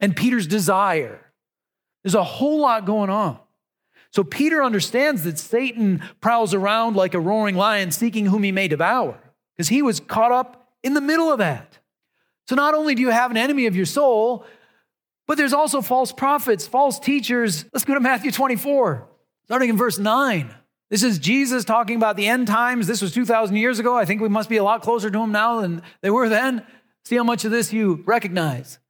and 0.00 0.16
Peter's 0.16 0.46
desire. 0.46 1.20
There's 2.02 2.14
a 2.14 2.24
whole 2.24 2.60
lot 2.60 2.86
going 2.86 3.10
on. 3.10 3.38
So 4.12 4.24
Peter 4.24 4.64
understands 4.64 5.24
that 5.24 5.38
Satan 5.38 6.02
prowls 6.22 6.54
around 6.54 6.96
like 6.96 7.12
a 7.12 7.20
roaring 7.20 7.54
lion 7.54 7.92
seeking 7.92 8.26
whom 8.26 8.42
he 8.42 8.50
may 8.50 8.66
devour 8.66 9.20
because 9.54 9.68
he 9.68 9.82
was 9.82 10.00
caught 10.00 10.32
up 10.32 10.72
in 10.82 10.94
the 10.94 11.02
middle 11.02 11.30
of 11.30 11.38
that. 11.38 11.78
So 12.48 12.56
not 12.56 12.74
only 12.74 12.94
do 12.94 13.02
you 13.02 13.10
have 13.10 13.30
an 13.30 13.36
enemy 13.36 13.66
of 13.66 13.76
your 13.76 13.86
soul, 13.86 14.46
but 15.30 15.38
there's 15.38 15.52
also 15.52 15.80
false 15.80 16.10
prophets, 16.10 16.66
false 16.66 16.98
teachers. 16.98 17.64
Let's 17.72 17.84
go 17.84 17.94
to 17.94 18.00
Matthew 18.00 18.32
24, 18.32 19.06
starting 19.44 19.70
in 19.70 19.76
verse 19.76 19.96
9. 19.96 20.52
This 20.88 21.04
is 21.04 21.20
Jesus 21.20 21.64
talking 21.64 21.94
about 21.94 22.16
the 22.16 22.26
end 22.26 22.48
times. 22.48 22.88
This 22.88 23.00
was 23.00 23.14
2,000 23.14 23.54
years 23.54 23.78
ago. 23.78 23.96
I 23.96 24.04
think 24.04 24.20
we 24.20 24.28
must 24.28 24.48
be 24.48 24.56
a 24.56 24.64
lot 24.64 24.82
closer 24.82 25.08
to 25.08 25.20
him 25.20 25.30
now 25.30 25.60
than 25.60 25.82
they 26.00 26.10
were 26.10 26.28
then. 26.28 26.66
See 27.04 27.14
how 27.14 27.22
much 27.22 27.44
of 27.44 27.52
this 27.52 27.72
you 27.72 28.02
recognize. 28.06 28.80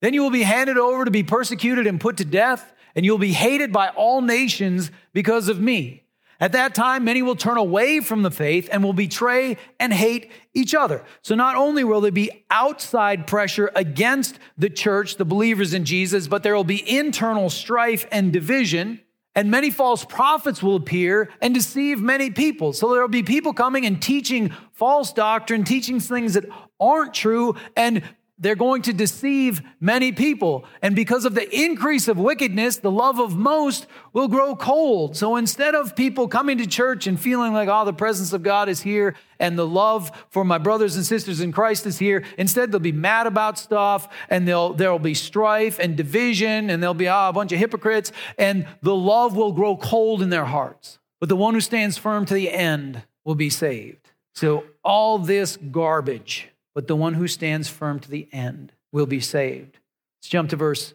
Then 0.00 0.14
you 0.14 0.22
will 0.22 0.30
be 0.30 0.44
handed 0.44 0.78
over 0.78 1.04
to 1.04 1.10
be 1.10 1.24
persecuted 1.24 1.86
and 1.86 2.00
put 2.00 2.16
to 2.16 2.24
death, 2.24 2.72
and 2.96 3.04
you'll 3.04 3.18
be 3.18 3.34
hated 3.34 3.70
by 3.70 3.88
all 3.88 4.22
nations 4.22 4.90
because 5.12 5.50
of 5.50 5.60
me. 5.60 6.01
At 6.42 6.50
that 6.52 6.74
time, 6.74 7.04
many 7.04 7.22
will 7.22 7.36
turn 7.36 7.56
away 7.56 8.00
from 8.00 8.22
the 8.22 8.30
faith 8.32 8.68
and 8.72 8.82
will 8.82 8.92
betray 8.92 9.58
and 9.78 9.92
hate 9.92 10.32
each 10.52 10.74
other. 10.74 11.04
So 11.22 11.36
not 11.36 11.54
only 11.54 11.84
will 11.84 12.00
there 12.00 12.10
be 12.10 12.44
outside 12.50 13.28
pressure 13.28 13.70
against 13.76 14.40
the 14.58 14.68
church, 14.68 15.18
the 15.18 15.24
believers 15.24 15.72
in 15.72 15.84
Jesus, 15.84 16.26
but 16.26 16.42
there 16.42 16.56
will 16.56 16.64
be 16.64 16.82
internal 16.98 17.48
strife 17.48 18.08
and 18.10 18.32
division. 18.32 19.00
And 19.36 19.52
many 19.52 19.70
false 19.70 20.04
prophets 20.04 20.64
will 20.64 20.74
appear 20.74 21.30
and 21.40 21.54
deceive 21.54 22.00
many 22.00 22.28
people. 22.28 22.72
So 22.72 22.90
there 22.90 23.02
will 23.02 23.08
be 23.08 23.22
people 23.22 23.52
coming 23.52 23.86
and 23.86 24.02
teaching 24.02 24.52
false 24.72 25.12
doctrine, 25.12 25.62
teaching 25.62 26.00
things 26.00 26.34
that 26.34 26.46
aren't 26.80 27.14
true, 27.14 27.54
and 27.76 28.02
they're 28.42 28.56
going 28.56 28.82
to 28.82 28.92
deceive 28.92 29.62
many 29.78 30.10
people. 30.10 30.64
And 30.82 30.96
because 30.96 31.24
of 31.24 31.34
the 31.34 31.48
increase 31.48 32.08
of 32.08 32.18
wickedness, 32.18 32.76
the 32.78 32.90
love 32.90 33.20
of 33.20 33.36
most 33.36 33.86
will 34.12 34.26
grow 34.26 34.56
cold. 34.56 35.16
So 35.16 35.36
instead 35.36 35.76
of 35.76 35.94
people 35.94 36.26
coming 36.26 36.58
to 36.58 36.66
church 36.66 37.06
and 37.06 37.18
feeling 37.18 37.52
like, 37.52 37.68
oh, 37.68 37.84
the 37.84 37.92
presence 37.92 38.32
of 38.32 38.42
God 38.42 38.68
is 38.68 38.82
here 38.82 39.14
and 39.38 39.56
the 39.56 39.66
love 39.66 40.10
for 40.28 40.44
my 40.44 40.58
brothers 40.58 40.96
and 40.96 41.06
sisters 41.06 41.40
in 41.40 41.52
Christ 41.52 41.86
is 41.86 42.00
here, 42.00 42.24
instead 42.36 42.72
they'll 42.72 42.80
be 42.80 42.90
mad 42.90 43.28
about 43.28 43.58
stuff 43.58 44.08
and 44.28 44.46
they'll, 44.46 44.74
there'll 44.74 44.98
be 44.98 45.14
strife 45.14 45.78
and 45.78 45.96
division 45.96 46.68
and 46.68 46.82
there'll 46.82 46.94
be 46.94 47.08
oh, 47.08 47.28
a 47.28 47.32
bunch 47.32 47.52
of 47.52 47.60
hypocrites 47.60 48.10
and 48.38 48.66
the 48.82 48.94
love 48.94 49.36
will 49.36 49.52
grow 49.52 49.76
cold 49.76 50.20
in 50.20 50.30
their 50.30 50.46
hearts. 50.46 50.98
But 51.20 51.28
the 51.28 51.36
one 51.36 51.54
who 51.54 51.60
stands 51.60 51.96
firm 51.96 52.26
to 52.26 52.34
the 52.34 52.50
end 52.50 53.04
will 53.24 53.36
be 53.36 53.50
saved. 53.50 54.10
So 54.34 54.64
all 54.82 55.18
this 55.18 55.56
garbage 55.56 56.48
but 56.74 56.86
the 56.86 56.96
one 56.96 57.14
who 57.14 57.28
stands 57.28 57.68
firm 57.68 58.00
to 58.00 58.10
the 58.10 58.28
end 58.32 58.72
will 58.92 59.06
be 59.06 59.20
saved. 59.20 59.78
Let's 60.18 60.28
jump 60.28 60.50
to 60.50 60.56
verse 60.56 60.94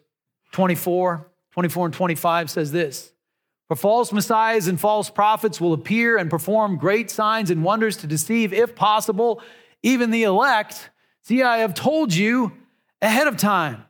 24. 0.51 1.27
24 1.51 1.85
and 1.87 1.93
25 1.95 2.49
says 2.51 2.71
this 2.71 3.11
For 3.67 3.75
false 3.75 4.13
messiahs 4.13 4.67
and 4.67 4.79
false 4.79 5.09
prophets 5.09 5.59
will 5.59 5.73
appear 5.73 6.17
and 6.17 6.29
perform 6.29 6.77
great 6.77 7.09
signs 7.09 7.49
and 7.49 7.63
wonders 7.63 7.97
to 7.97 8.07
deceive, 8.07 8.53
if 8.53 8.75
possible, 8.75 9.41
even 9.81 10.11
the 10.11 10.23
elect. 10.23 10.91
See, 11.23 11.41
I 11.41 11.57
have 11.57 11.73
told 11.73 12.13
you 12.13 12.53
ahead 13.01 13.27
of 13.27 13.37
time. 13.37 13.83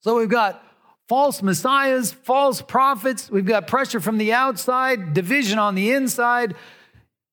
So 0.00 0.18
we've 0.18 0.28
got 0.28 0.60
false 1.08 1.40
messiahs, 1.40 2.12
false 2.12 2.60
prophets, 2.60 3.30
we've 3.30 3.46
got 3.46 3.68
pressure 3.68 4.00
from 4.00 4.18
the 4.18 4.32
outside, 4.32 5.14
division 5.14 5.58
on 5.58 5.76
the 5.76 5.92
inside. 5.92 6.56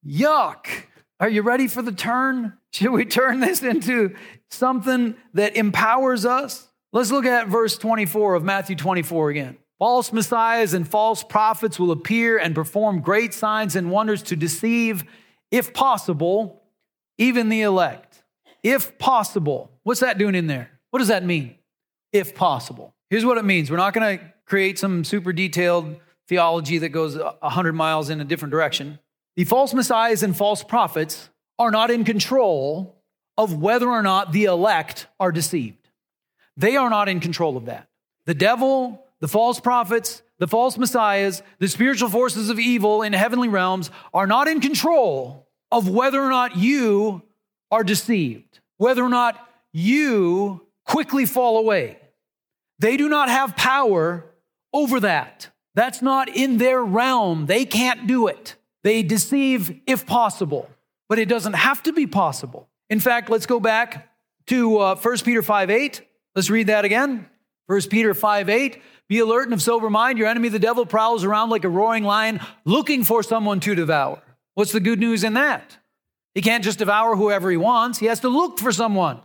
Yuck. 0.06 0.68
Are 1.22 1.30
you 1.30 1.44
ready 1.44 1.68
for 1.68 1.84
the 1.84 1.92
turn? 1.92 2.54
Should 2.72 2.90
we 2.90 3.06
turn 3.06 3.42
this 3.42 3.62
into 3.62 4.16
something 4.50 5.16
that 5.36 5.56
empowers 5.56 6.26
us? 6.26 6.68
Let's 6.92 7.12
look 7.12 7.26
at 7.26 7.48
verse 7.48 7.78
24 7.78 8.34
of 8.34 8.44
Matthew 8.44 8.76
24 8.76 9.30
again. 9.30 9.58
False 9.78 10.12
messiahs 10.12 10.74
and 10.74 10.88
false 10.88 11.24
prophets 11.24 11.80
will 11.80 11.92
appear 11.92 12.38
and 12.38 12.56
perform 12.56 13.02
great 13.02 13.34
signs 13.34 13.76
and 13.76 13.92
wonders 13.92 14.24
to 14.24 14.36
deceive, 14.36 15.04
if 15.52 15.74
possible, 15.74 16.64
even 17.18 17.50
the 17.50 17.62
elect. 17.62 18.24
If 18.64 18.98
possible. 18.98 19.72
What's 19.84 20.00
that 20.00 20.18
doing 20.18 20.36
in 20.36 20.48
there? 20.48 20.72
What 20.90 21.00
does 21.00 21.08
that 21.10 21.24
mean? 21.24 21.56
If 22.12 22.36
possible. 22.36 22.96
Here's 23.10 23.26
what 23.26 23.38
it 23.38 23.46
means. 23.46 23.70
We're 23.70 23.78
not 23.78 23.94
going 23.94 24.18
to 24.18 24.26
create 24.46 24.80
some 24.80 25.04
super 25.04 25.34
detailed 25.34 25.98
theology 26.28 26.80
that 26.80 26.90
goes 26.90 27.18
100 27.18 27.74
miles 27.74 28.10
in 28.10 28.22
a 28.22 28.26
different 28.26 28.52
direction. 28.52 29.00
The 29.36 29.46
false 29.46 29.74
messiahs 29.74 30.24
and 30.24 30.36
false 30.36 30.64
prophets 30.64 31.30
are 31.58 31.72
not 31.72 31.92
in 31.92 32.04
control 32.04 33.02
of 33.38 33.56
whether 33.56 33.90
or 33.90 34.04
not 34.04 34.32
the 34.32 34.46
elect 34.46 35.08
are 35.20 35.32
deceived. 35.32 35.90
They 36.58 36.76
are 36.76 36.90
not 36.90 37.08
in 37.08 37.20
control 37.20 37.58
of 37.58 37.66
that. 37.66 37.88
The 38.26 38.34
devil, 38.34 39.06
the 39.20 39.28
false 39.28 39.60
prophets, 39.60 40.22
the 40.38 40.48
false 40.48 40.78
messiahs, 40.78 41.42
the 41.60 41.68
spiritual 41.68 42.10
forces 42.10 42.50
of 42.50 42.60
evil 42.60 43.04
in 43.04 43.14
heavenly 43.14 43.48
realms 43.48 43.90
are 44.14 44.28
not 44.28 44.48
in 44.48 44.60
control 44.60 45.48
of 45.72 45.88
whether 45.88 46.22
or 46.22 46.30
not 46.30 46.58
you 46.58 47.22
are 47.72 47.84
deceived, 47.84 48.60
whether 48.78 49.04
or 49.04 49.10
not 49.10 49.48
you 49.72 50.66
quickly 50.86 51.26
fall 51.26 51.58
away. 51.58 51.98
They 52.80 52.98
do 52.98 53.08
not 53.08 53.30
have 53.30 53.56
power 53.56 54.26
over 54.74 55.00
that. 55.00 55.50
That's 55.76 56.02
not 56.02 56.28
in 56.28 56.58
their 56.58 56.84
realm. 56.84 57.46
They 57.46 57.64
can't 57.64 58.08
do 58.08 58.28
it. 58.28 58.56
They 58.84 59.04
deceive 59.04 59.80
if 59.86 60.06
possible, 60.06 60.70
but 61.08 61.20
it 61.20 61.30
doesn't 61.30 61.54
have 61.54 61.84
to 61.84 61.94
be 61.94 62.08
possible. 62.08 62.68
In 62.90 63.00
fact, 63.00 63.30
let's 63.30 63.46
go 63.46 63.60
back 63.60 64.10
to 64.48 64.78
uh, 64.80 64.96
1 64.96 65.18
Peter 65.20 65.42
5 65.42 65.70
8. 65.70 66.02
Let's 66.36 66.50
read 66.50 66.68
that 66.68 66.86
again. 66.86 67.28
1 67.68 67.82
Peter 67.90 68.14
5 68.14 68.50
8. 68.50 68.82
Be 69.08 69.20
alert 69.20 69.44
and 69.44 69.54
of 69.54 69.62
sober 69.62 69.90
mind. 69.90 70.18
Your 70.18 70.28
enemy, 70.28 70.50
the 70.50 70.60
devil, 70.60 70.86
prowls 70.86 71.24
around 71.24 71.50
like 71.50 71.64
a 71.64 71.70
roaring 71.70 72.04
lion 72.04 72.40
looking 72.66 73.04
for 73.04 73.24
someone 73.24 73.60
to 73.62 73.76
devour. 73.76 74.22
What's 74.56 74.72
the 74.72 74.80
good 74.80 75.00
news 75.00 75.24
in 75.24 75.34
that? 75.34 75.78
He 76.34 76.42
can't 76.42 76.64
just 76.64 76.80
devour 76.80 77.16
whoever 77.16 77.52
he 77.52 77.58
wants, 77.58 78.00
he 78.00 78.06
has 78.06 78.22
to 78.22 78.30
look 78.30 78.60
for 78.60 78.72
someone. 78.72 79.22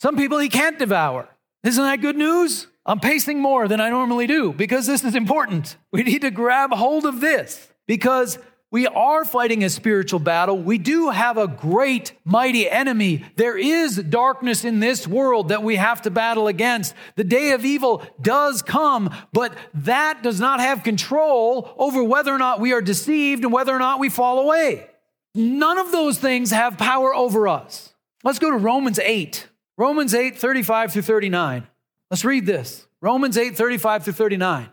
Some 0.00 0.16
people 0.16 0.38
he 0.38 0.48
can't 0.48 0.78
devour. 0.78 1.28
Isn't 1.62 1.82
that 1.82 2.00
good 2.00 2.16
news? 2.16 2.66
I'm 2.84 3.00
pacing 3.00 3.40
more 3.40 3.66
than 3.66 3.80
I 3.80 3.90
normally 3.90 4.26
do 4.26 4.52
because 4.52 4.86
this 4.86 5.02
is 5.02 5.14
important. 5.14 5.76
We 5.92 6.02
need 6.04 6.22
to 6.22 6.30
grab 6.30 6.72
hold 6.72 7.04
of 7.04 7.20
this 7.20 7.68
because 7.86 8.38
we 8.70 8.86
are 8.88 9.24
fighting 9.24 9.62
a 9.62 9.70
spiritual 9.70 10.18
battle. 10.18 10.58
We 10.58 10.78
do 10.78 11.10
have 11.10 11.38
a 11.38 11.46
great, 11.46 12.12
mighty 12.24 12.68
enemy. 12.68 13.24
There 13.36 13.56
is 13.56 13.96
darkness 13.96 14.64
in 14.64 14.80
this 14.80 15.06
world 15.06 15.48
that 15.48 15.62
we 15.62 15.76
have 15.76 16.02
to 16.02 16.10
battle 16.10 16.48
against. 16.48 16.94
The 17.14 17.24
day 17.24 17.52
of 17.52 17.64
evil 17.64 18.02
does 18.20 18.62
come, 18.62 19.14
but 19.32 19.56
that 19.72 20.22
does 20.22 20.40
not 20.40 20.58
have 20.58 20.82
control 20.82 21.72
over 21.78 22.02
whether 22.02 22.34
or 22.34 22.38
not 22.38 22.60
we 22.60 22.72
are 22.72 22.82
deceived 22.82 23.44
and 23.44 23.52
whether 23.52 23.74
or 23.74 23.78
not 23.78 24.00
we 24.00 24.08
fall 24.08 24.40
away. 24.40 24.88
None 25.34 25.78
of 25.78 25.92
those 25.92 26.18
things 26.18 26.50
have 26.50 26.76
power 26.76 27.14
over 27.14 27.46
us. 27.46 27.94
Let's 28.24 28.40
go 28.40 28.50
to 28.50 28.56
Romans 28.56 28.98
8. 28.98 29.46
Romans 29.78 30.12
8, 30.12 30.38
35 30.38 30.92
through 30.92 31.02
39. 31.02 31.66
Let's 32.10 32.24
read 32.24 32.46
this. 32.46 32.86
Romans 33.00 33.36
8, 33.36 33.56
35 33.56 34.04
through 34.04 34.12
39. 34.14 34.68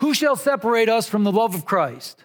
Who 0.00 0.14
shall 0.14 0.34
separate 0.34 0.88
us 0.88 1.08
from 1.08 1.24
the 1.24 1.32
love 1.32 1.54
of 1.54 1.64
Christ? 1.64 2.24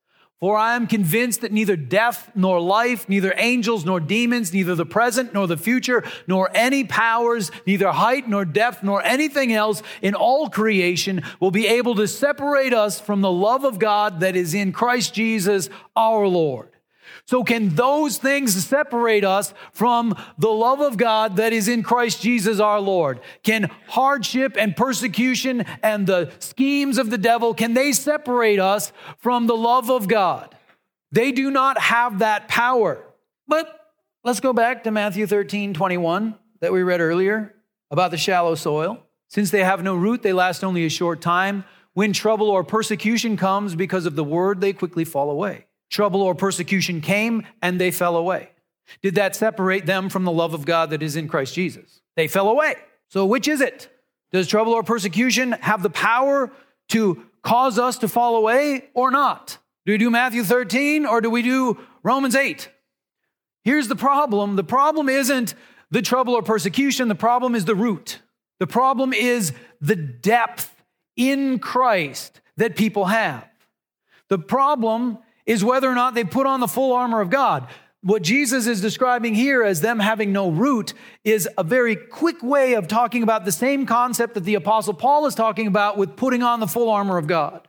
For 0.41 0.57
I 0.57 0.75
am 0.75 0.87
convinced 0.87 1.41
that 1.41 1.51
neither 1.51 1.75
death 1.75 2.31
nor 2.33 2.59
life, 2.59 3.07
neither 3.07 3.31
angels 3.37 3.85
nor 3.85 3.99
demons, 3.99 4.51
neither 4.51 4.73
the 4.73 4.87
present 4.87 5.35
nor 5.35 5.45
the 5.45 5.55
future, 5.55 6.03
nor 6.25 6.49
any 6.55 6.83
powers, 6.83 7.51
neither 7.67 7.91
height 7.91 8.27
nor 8.27 8.43
depth, 8.43 8.81
nor 8.81 9.03
anything 9.03 9.53
else 9.53 9.83
in 10.01 10.15
all 10.15 10.49
creation 10.49 11.21
will 11.39 11.51
be 11.51 11.67
able 11.67 11.93
to 11.93 12.07
separate 12.07 12.73
us 12.73 12.99
from 12.99 13.21
the 13.21 13.31
love 13.31 13.63
of 13.63 13.77
God 13.77 14.21
that 14.21 14.35
is 14.35 14.55
in 14.55 14.71
Christ 14.71 15.13
Jesus 15.13 15.69
our 15.95 16.25
Lord. 16.25 16.71
So, 17.25 17.43
can 17.43 17.75
those 17.75 18.17
things 18.17 18.65
separate 18.65 19.23
us 19.23 19.53
from 19.71 20.15
the 20.37 20.49
love 20.49 20.81
of 20.81 20.97
God 20.97 21.37
that 21.37 21.53
is 21.53 21.67
in 21.67 21.83
Christ 21.83 22.21
Jesus 22.21 22.59
our 22.59 22.79
Lord? 22.79 23.19
Can 23.43 23.69
hardship 23.87 24.55
and 24.57 24.75
persecution 24.75 25.65
and 25.83 26.07
the 26.07 26.31
schemes 26.39 26.97
of 26.97 27.09
the 27.09 27.17
devil, 27.17 27.53
can 27.53 27.73
they 27.73 27.91
separate 27.91 28.59
us 28.59 28.91
from 29.17 29.47
the 29.47 29.55
love 29.55 29.89
of 29.89 30.07
God? 30.07 30.55
They 31.11 31.31
do 31.31 31.51
not 31.51 31.79
have 31.79 32.19
that 32.19 32.47
power. 32.47 33.03
But 33.47 33.67
let's 34.23 34.39
go 34.39 34.53
back 34.53 34.83
to 34.85 34.91
Matthew 34.91 35.27
13, 35.27 35.73
21 35.73 36.35
that 36.61 36.71
we 36.71 36.83
read 36.83 37.01
earlier 37.01 37.53
about 37.89 38.11
the 38.11 38.17
shallow 38.17 38.55
soil. 38.55 38.99
Since 39.27 39.51
they 39.51 39.63
have 39.63 39.83
no 39.83 39.95
root, 39.95 40.23
they 40.23 40.33
last 40.33 40.63
only 40.63 40.85
a 40.85 40.89
short 40.89 41.21
time. 41.21 41.65
When 41.93 42.13
trouble 42.13 42.49
or 42.49 42.63
persecution 42.63 43.35
comes 43.35 43.75
because 43.75 44.05
of 44.05 44.15
the 44.15 44.23
word, 44.23 44.61
they 44.61 44.73
quickly 44.73 45.03
fall 45.03 45.29
away 45.29 45.65
trouble 45.91 46.23
or 46.23 46.33
persecution 46.33 47.01
came 47.01 47.45
and 47.61 47.79
they 47.79 47.91
fell 47.91 48.17
away. 48.17 48.49
Did 49.03 49.15
that 49.15 49.35
separate 49.35 49.85
them 49.85 50.09
from 50.09 50.23
the 50.23 50.31
love 50.31 50.53
of 50.53 50.65
God 50.65 50.89
that 50.89 51.03
is 51.03 51.15
in 51.15 51.27
Christ 51.27 51.53
Jesus? 51.53 52.01
They 52.15 52.27
fell 52.27 52.49
away. 52.49 52.75
So, 53.09 53.25
which 53.25 53.47
is 53.47 53.61
it? 53.61 53.89
Does 54.31 54.47
trouble 54.47 54.73
or 54.73 54.83
persecution 54.83 55.51
have 55.51 55.83
the 55.83 55.89
power 55.89 56.51
to 56.89 57.23
cause 57.43 57.77
us 57.77 57.99
to 57.99 58.07
fall 58.07 58.37
away 58.37 58.89
or 58.93 59.11
not? 59.11 59.57
Do 59.85 59.91
we 59.91 59.97
do 59.97 60.09
Matthew 60.09 60.43
13 60.43 61.05
or 61.05 61.21
do 61.21 61.29
we 61.29 61.41
do 61.41 61.79
Romans 62.03 62.35
8? 62.35 62.69
Here's 63.63 63.87
the 63.87 63.95
problem 63.95 64.55
the 64.55 64.63
problem 64.63 65.09
isn't 65.09 65.53
the 65.89 66.01
trouble 66.01 66.33
or 66.33 66.41
persecution, 66.41 67.09
the 67.09 67.15
problem 67.15 67.53
is 67.53 67.65
the 67.65 67.75
root. 67.75 68.19
The 68.59 68.67
problem 68.67 69.11
is 69.11 69.53
the 69.81 69.95
depth 69.95 70.73
in 71.17 71.59
Christ 71.59 72.39
that 72.57 72.75
people 72.75 73.05
have. 73.05 73.47
The 74.29 74.37
problem 74.37 75.17
is 75.51 75.65
whether 75.65 75.89
or 75.89 75.95
not 75.95 76.13
they 76.13 76.23
put 76.23 76.47
on 76.47 76.61
the 76.61 76.67
full 76.67 76.93
armor 76.93 77.19
of 77.19 77.29
God. 77.29 77.67
What 78.03 78.21
Jesus 78.21 78.67
is 78.67 78.79
describing 78.79 79.35
here 79.35 79.63
as 79.63 79.81
them 79.81 79.99
having 79.99 80.31
no 80.31 80.49
root 80.49 80.93
is 81.25 81.47
a 81.57 81.63
very 81.63 81.97
quick 81.97 82.41
way 82.41 82.75
of 82.75 82.87
talking 82.87 83.21
about 83.21 83.43
the 83.43 83.51
same 83.51 83.85
concept 83.85 84.35
that 84.35 84.45
the 84.45 84.55
Apostle 84.55 84.93
Paul 84.93 85.25
is 85.25 85.35
talking 85.35 85.67
about 85.67 85.97
with 85.97 86.15
putting 86.15 86.41
on 86.41 86.61
the 86.61 86.67
full 86.67 86.89
armor 86.89 87.17
of 87.17 87.27
God. 87.27 87.67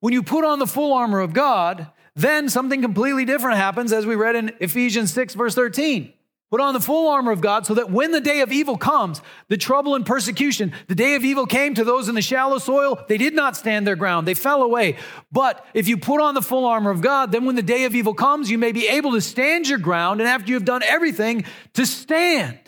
When 0.00 0.12
you 0.12 0.22
put 0.22 0.44
on 0.44 0.58
the 0.58 0.66
full 0.66 0.92
armor 0.92 1.20
of 1.20 1.32
God, 1.32 1.86
then 2.14 2.50
something 2.50 2.82
completely 2.82 3.24
different 3.24 3.56
happens, 3.56 3.90
as 3.90 4.04
we 4.04 4.16
read 4.16 4.36
in 4.36 4.52
Ephesians 4.60 5.10
6, 5.14 5.34
verse 5.34 5.54
13. 5.54 6.12
Put 6.54 6.60
on 6.60 6.72
the 6.72 6.78
full 6.78 7.08
armor 7.08 7.32
of 7.32 7.40
God 7.40 7.66
so 7.66 7.74
that 7.74 7.90
when 7.90 8.12
the 8.12 8.20
day 8.20 8.40
of 8.40 8.52
evil 8.52 8.78
comes, 8.78 9.20
the 9.48 9.56
trouble 9.56 9.96
and 9.96 10.06
persecution, 10.06 10.72
the 10.86 10.94
day 10.94 11.16
of 11.16 11.24
evil 11.24 11.46
came 11.46 11.74
to 11.74 11.82
those 11.82 12.08
in 12.08 12.14
the 12.14 12.22
shallow 12.22 12.58
soil, 12.58 13.04
they 13.08 13.18
did 13.18 13.34
not 13.34 13.56
stand 13.56 13.84
their 13.84 13.96
ground. 13.96 14.28
They 14.28 14.34
fell 14.34 14.62
away. 14.62 14.96
But 15.32 15.66
if 15.74 15.88
you 15.88 15.96
put 15.96 16.20
on 16.20 16.34
the 16.34 16.40
full 16.40 16.64
armor 16.64 16.92
of 16.92 17.00
God, 17.00 17.32
then 17.32 17.44
when 17.44 17.56
the 17.56 17.60
day 17.60 17.86
of 17.86 17.96
evil 17.96 18.14
comes, 18.14 18.52
you 18.52 18.56
may 18.56 18.70
be 18.70 18.86
able 18.86 19.10
to 19.14 19.20
stand 19.20 19.66
your 19.66 19.80
ground. 19.80 20.20
And 20.20 20.30
after 20.30 20.52
you've 20.52 20.64
done 20.64 20.84
everything, 20.84 21.44
to 21.72 21.84
stand. 21.84 22.60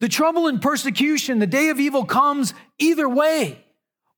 The 0.00 0.08
trouble 0.08 0.48
and 0.48 0.60
persecution, 0.60 1.38
the 1.38 1.46
day 1.46 1.68
of 1.68 1.78
evil 1.78 2.04
comes 2.04 2.52
either 2.80 3.08
way. 3.08 3.64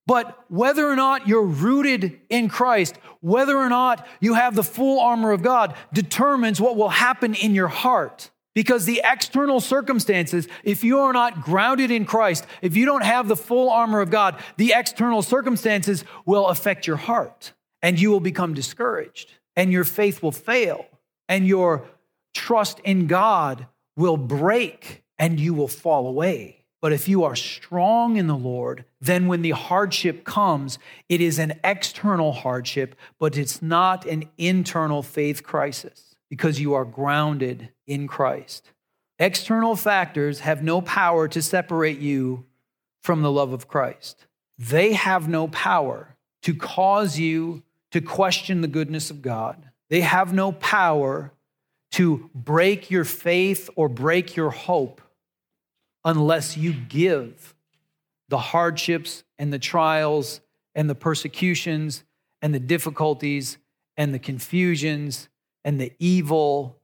But 0.06 0.42
whether 0.48 0.88
or 0.88 0.96
not 0.96 1.28
you're 1.28 1.44
rooted 1.44 2.18
in 2.30 2.48
Christ, 2.48 2.96
whether 3.20 3.59
or 3.59 3.68
not 3.68 4.06
you 4.20 4.32
have 4.32 4.54
the 4.54 4.64
full 4.64 5.00
armor 5.00 5.32
of 5.32 5.42
God, 5.42 5.74
determines 5.92 6.62
what 6.62 6.76
will 6.76 6.88
happen 6.88 7.35
in 7.35 7.54
your 7.54 7.68
heart. 7.68 8.30
Because 8.56 8.86
the 8.86 9.02
external 9.04 9.60
circumstances, 9.60 10.48
if 10.64 10.82
you 10.82 11.00
are 11.00 11.12
not 11.12 11.42
grounded 11.42 11.90
in 11.90 12.06
Christ, 12.06 12.46
if 12.62 12.74
you 12.74 12.86
don't 12.86 13.04
have 13.04 13.28
the 13.28 13.36
full 13.36 13.68
armor 13.68 14.00
of 14.00 14.08
God, 14.08 14.42
the 14.56 14.72
external 14.74 15.20
circumstances 15.20 16.04
will 16.24 16.46
affect 16.46 16.86
your 16.86 16.96
heart 16.96 17.52
and 17.82 18.00
you 18.00 18.10
will 18.10 18.18
become 18.18 18.54
discouraged 18.54 19.30
and 19.56 19.70
your 19.70 19.84
faith 19.84 20.22
will 20.22 20.32
fail 20.32 20.86
and 21.28 21.46
your 21.46 21.86
trust 22.32 22.80
in 22.80 23.06
God 23.06 23.66
will 23.94 24.16
break 24.16 25.04
and 25.18 25.38
you 25.38 25.52
will 25.52 25.68
fall 25.68 26.06
away. 26.06 26.64
But 26.80 26.94
if 26.94 27.08
you 27.10 27.24
are 27.24 27.36
strong 27.36 28.16
in 28.16 28.26
the 28.26 28.38
Lord, 28.38 28.86
then 29.02 29.26
when 29.26 29.42
the 29.42 29.50
hardship 29.50 30.24
comes, 30.24 30.78
it 31.10 31.20
is 31.20 31.38
an 31.38 31.60
external 31.62 32.32
hardship, 32.32 32.94
but 33.18 33.36
it's 33.36 33.60
not 33.60 34.06
an 34.06 34.30
internal 34.38 35.02
faith 35.02 35.42
crisis 35.42 36.05
because 36.28 36.60
you 36.60 36.74
are 36.74 36.84
grounded 36.84 37.70
in 37.86 38.06
Christ. 38.08 38.70
External 39.18 39.76
factors 39.76 40.40
have 40.40 40.62
no 40.62 40.80
power 40.80 41.28
to 41.28 41.40
separate 41.40 41.98
you 41.98 42.44
from 43.02 43.22
the 43.22 43.30
love 43.30 43.52
of 43.52 43.68
Christ. 43.68 44.26
They 44.58 44.92
have 44.92 45.28
no 45.28 45.48
power 45.48 46.16
to 46.42 46.54
cause 46.54 47.18
you 47.18 47.62
to 47.92 48.00
question 48.00 48.60
the 48.60 48.68
goodness 48.68 49.10
of 49.10 49.22
God. 49.22 49.70
They 49.88 50.00
have 50.00 50.32
no 50.32 50.52
power 50.52 51.32
to 51.92 52.28
break 52.34 52.90
your 52.90 53.04
faith 53.04 53.70
or 53.76 53.88
break 53.88 54.36
your 54.36 54.50
hope 54.50 55.00
unless 56.04 56.56
you 56.56 56.72
give 56.72 57.54
the 58.28 58.38
hardships 58.38 59.24
and 59.38 59.52
the 59.52 59.58
trials 59.58 60.40
and 60.74 60.90
the 60.90 60.94
persecutions 60.94 62.04
and 62.42 62.54
the 62.54 62.60
difficulties 62.60 63.58
and 63.96 64.12
the 64.12 64.18
confusions 64.18 65.28
and 65.66 65.81
the 65.81 65.92
evil 65.98 66.79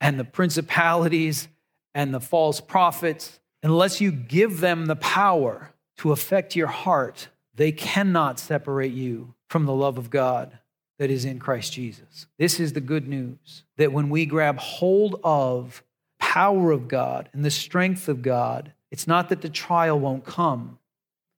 and 0.00 0.20
the 0.20 0.24
principalities 0.24 1.48
and 1.94 2.12
the 2.12 2.20
false 2.20 2.60
prophets, 2.60 3.40
unless 3.62 4.00
you 4.00 4.12
give 4.12 4.60
them 4.60 4.86
the 4.86 4.94
power 4.94 5.72
to 5.96 6.12
affect 6.12 6.54
your 6.54 6.66
heart, 6.66 7.28
they 7.54 7.72
cannot 7.72 8.38
separate 8.38 8.92
you 8.92 9.34
from 9.48 9.64
the 9.64 9.72
love 9.72 9.96
of 9.96 10.10
God 10.10 10.58
that 10.98 11.10
is 11.10 11.24
in 11.24 11.38
Christ 11.38 11.72
Jesus. 11.72 12.26
This 12.38 12.60
is 12.60 12.74
the 12.74 12.80
good 12.80 13.08
news 13.08 13.64
that 13.78 13.92
when 13.92 14.10
we 14.10 14.26
grab 14.26 14.58
hold 14.58 15.18
of 15.24 15.82
power 16.18 16.70
of 16.72 16.88
God 16.88 17.30
and 17.32 17.42
the 17.42 17.50
strength 17.50 18.06
of 18.06 18.20
God, 18.20 18.74
it's 18.90 19.06
not 19.06 19.30
that 19.30 19.40
the 19.40 19.48
trial 19.48 19.98
won't 19.98 20.26
come, 20.26 20.78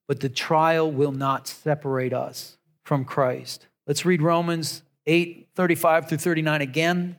but 0.05 0.19
the 0.19 0.27
trial 0.27 0.91
will 0.91 1.13
not 1.13 1.47
separate 1.47 2.11
us 2.11 2.57
from 2.83 3.05
Christ. 3.05 3.67
Let's 3.87 4.05
read 4.05 4.21
Romans 4.21 4.83
8 5.09 5.49
35 5.55 6.07
through 6.07 6.17
39 6.19 6.61
again. 6.61 7.17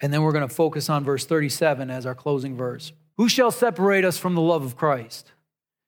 And 0.00 0.12
then 0.12 0.22
we're 0.22 0.32
going 0.32 0.48
to 0.48 0.54
focus 0.54 0.90
on 0.90 1.04
verse 1.04 1.24
37 1.24 1.90
as 1.90 2.06
our 2.06 2.14
closing 2.14 2.56
verse. 2.56 2.92
Who 3.16 3.28
shall 3.28 3.50
separate 3.50 4.04
us 4.04 4.18
from 4.18 4.34
the 4.34 4.40
love 4.40 4.64
of 4.64 4.76
Christ? 4.76 5.32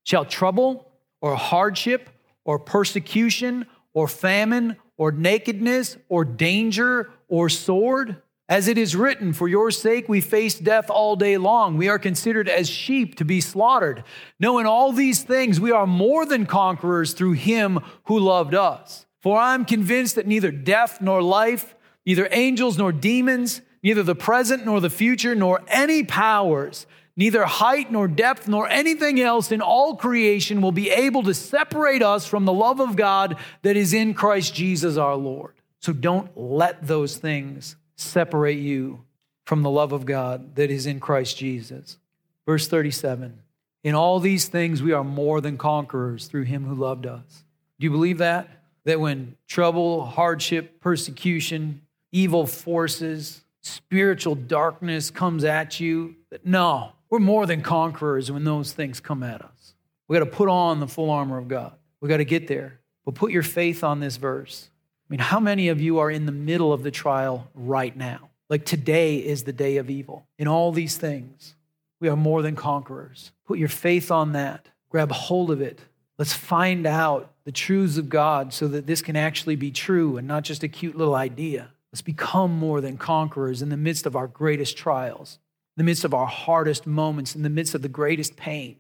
Shall 0.05 0.24
trouble 0.24 0.90
or 1.20 1.37
hardship 1.37 2.11
or 2.44 2.59
persecution 2.59 3.66
or 3.94 4.07
famine 4.09 4.76
or 4.96 5.12
nakedness 5.12 5.96
or 6.09 6.24
danger 6.24 7.11
or 7.28 7.48
sword? 7.48 8.22
As 8.48 8.68
it 8.68 8.76
is 8.76 8.94
written, 8.94 9.33
For 9.33 9.48
your 9.48 9.70
sake 9.70 10.09
we 10.09 10.20
face 10.20 10.59
death 10.59 10.90
all 10.90 11.16
day 11.16 11.38
long. 11.38 11.78
We 11.78 11.88
are 11.88 11.98
considered 11.98 12.48
as 12.48 12.68
sheep 12.68 13.14
to 13.16 13.24
be 13.24 13.40
slaughtered. 13.40 14.05
No, 14.38 14.59
in 14.59 14.66
all 14.66 14.92
these 14.92 15.22
things 15.22 15.59
we 15.59 15.72
are 15.72 15.87
more 15.87 16.26
than 16.26 16.44
conquerors 16.44 17.14
through 17.14 17.33
him 17.33 17.81
who 18.05 18.18
loved 18.18 18.55
us. 18.55 19.07
For 19.22 19.38
I 19.38 19.54
am 19.54 19.64
convinced 19.64 20.16
that 20.16 20.26
neither 20.26 20.50
death 20.50 21.00
nor 21.00 21.22
life, 21.22 21.76
neither 22.04 22.28
angels 22.32 22.76
nor 22.76 22.90
demons, 22.90 23.62
neither 23.82 24.02
the 24.02 24.16
present 24.16 24.66
nor 24.66 24.80
the 24.80 24.90
future, 24.90 25.35
nor 25.37 25.62
any 25.68 26.02
powers, 26.02 26.87
neither 27.16 27.44
height 27.44 27.92
nor 27.92 28.08
depth 28.08 28.48
nor 28.48 28.68
anything 28.68 29.20
else 29.20 29.52
in 29.52 29.61
all 29.61 29.94
creation 29.94 30.61
will 30.61 30.72
be 30.72 30.90
able 30.90 31.22
to 31.22 31.35
separate 31.35 32.02
us 32.02 32.26
from 32.26 32.44
the 32.44 32.52
love 32.52 32.80
of 32.80 32.96
God 32.96 33.37
that 33.62 33.76
is 33.76 33.94
in 33.94 34.12
Christ 34.12 34.54
Jesus 34.54 34.96
our 34.96 35.16
Lord. 35.16 35.54
So 35.78 35.92
don't 35.92 36.37
let 36.37 36.87
those 36.87 37.16
things 37.16 37.76
separate 37.94 38.58
you 38.58 39.04
from 39.44 39.62
the 39.62 39.70
love 39.70 39.92
of 39.92 40.04
God 40.04 40.56
that 40.56 40.70
is 40.70 40.87
in 40.87 40.98
Christ 40.98 41.37
Jesus. 41.37 41.96
Verse 42.44 42.66
37 42.66 43.38
In 43.85 43.94
all 43.94 44.18
these 44.18 44.48
things 44.48 44.82
we 44.82 44.92
are 44.92 45.04
more 45.04 45.40
than 45.40 45.58
conquerors 45.58 46.26
through 46.26 46.44
him 46.44 46.64
who 46.64 46.74
loved 46.74 47.06
us. 47.06 47.44
Do 47.78 47.85
you 47.85 47.90
believe 47.90 48.18
that? 48.18 48.62
That 48.85 49.01
when 49.01 49.37
trouble, 49.47 50.05
hardship, 50.05 50.81
persecution, 50.81 51.83
evil 52.11 52.47
forces, 52.47 53.45
spiritual 53.61 54.35
darkness 54.35 55.11
comes 55.11 55.45
at 55.45 55.79
you, 55.79 56.16
that 56.31 56.45
no, 56.45 56.92
we're 57.09 57.21
more 57.21 57.47
than 57.47 57.62
conquerors 57.62 58.31
when 58.31 58.45
those 58.45 58.73
things 58.73 59.01
come 59.01 59.23
at 59.23 59.42
us. 59.42 59.75
We 60.09 60.18
got 60.18 60.25
to 60.25 60.31
put 60.31 60.49
on 60.49 60.81
the 60.81 60.88
full 60.88 61.11
armor 61.11 61.38
of 61.38 61.49
God. 61.49 61.75
We 62.01 62.09
got 62.09 62.16
to 62.18 62.25
get 62.25 62.49
there. 62.49 62.81
But 63.05 63.14
put 63.14 63.33
your 63.33 63.42
faith 63.42 63.83
on 63.85 64.01
this 64.01 64.16
verse 64.16 64.68
I 65.12 65.12
mean, 65.12 65.21
how 65.21 65.40
many 65.40 65.68
of 65.68 65.81
you 65.81 65.99
are 65.99 66.11
in 66.11 66.25
the 66.25 66.33
middle 66.33 66.73
of 66.73 66.83
the 66.83 66.90
trial 66.90 67.47
right 67.55 67.95
now? 67.95 68.31
Like 68.49 68.64
today 68.64 69.18
is 69.18 69.45
the 69.45 69.53
day 69.53 69.77
of 69.77 69.90
evil. 69.90 70.27
In 70.38 70.49
all 70.49 70.73
these 70.73 70.97
things, 70.97 71.55
we 72.01 72.09
are 72.09 72.16
more 72.16 72.40
than 72.40 72.57
conquerors. 72.57 73.31
Put 73.47 73.59
your 73.59 73.68
faith 73.68 74.11
on 74.11 74.33
that. 74.33 74.68
Grab 74.88 75.12
hold 75.12 75.51
of 75.51 75.61
it. 75.61 75.81
Let's 76.22 76.35
find 76.35 76.87
out 76.87 77.32
the 77.42 77.50
truths 77.50 77.98
of 77.98 78.08
God 78.08 78.54
so 78.54 78.68
that 78.68 78.87
this 78.87 79.02
can 79.02 79.16
actually 79.16 79.56
be 79.56 79.72
true 79.72 80.18
and 80.18 80.28
not 80.28 80.44
just 80.44 80.62
a 80.62 80.68
cute 80.68 80.96
little 80.96 81.16
idea. 81.16 81.70
Let's 81.90 82.00
become 82.00 82.52
more 82.52 82.80
than 82.80 82.96
conquerors 82.96 83.61
in 83.61 83.70
the 83.70 83.76
midst 83.76 84.06
of 84.06 84.14
our 84.14 84.28
greatest 84.28 84.76
trials, 84.76 85.40
in 85.76 85.80
the 85.80 85.85
midst 85.85 86.04
of 86.04 86.14
our 86.14 86.26
hardest 86.26 86.87
moments, 86.87 87.35
in 87.35 87.42
the 87.42 87.50
midst 87.50 87.74
of 87.74 87.82
the 87.82 87.88
greatest 87.88 88.37
pain. 88.37 88.76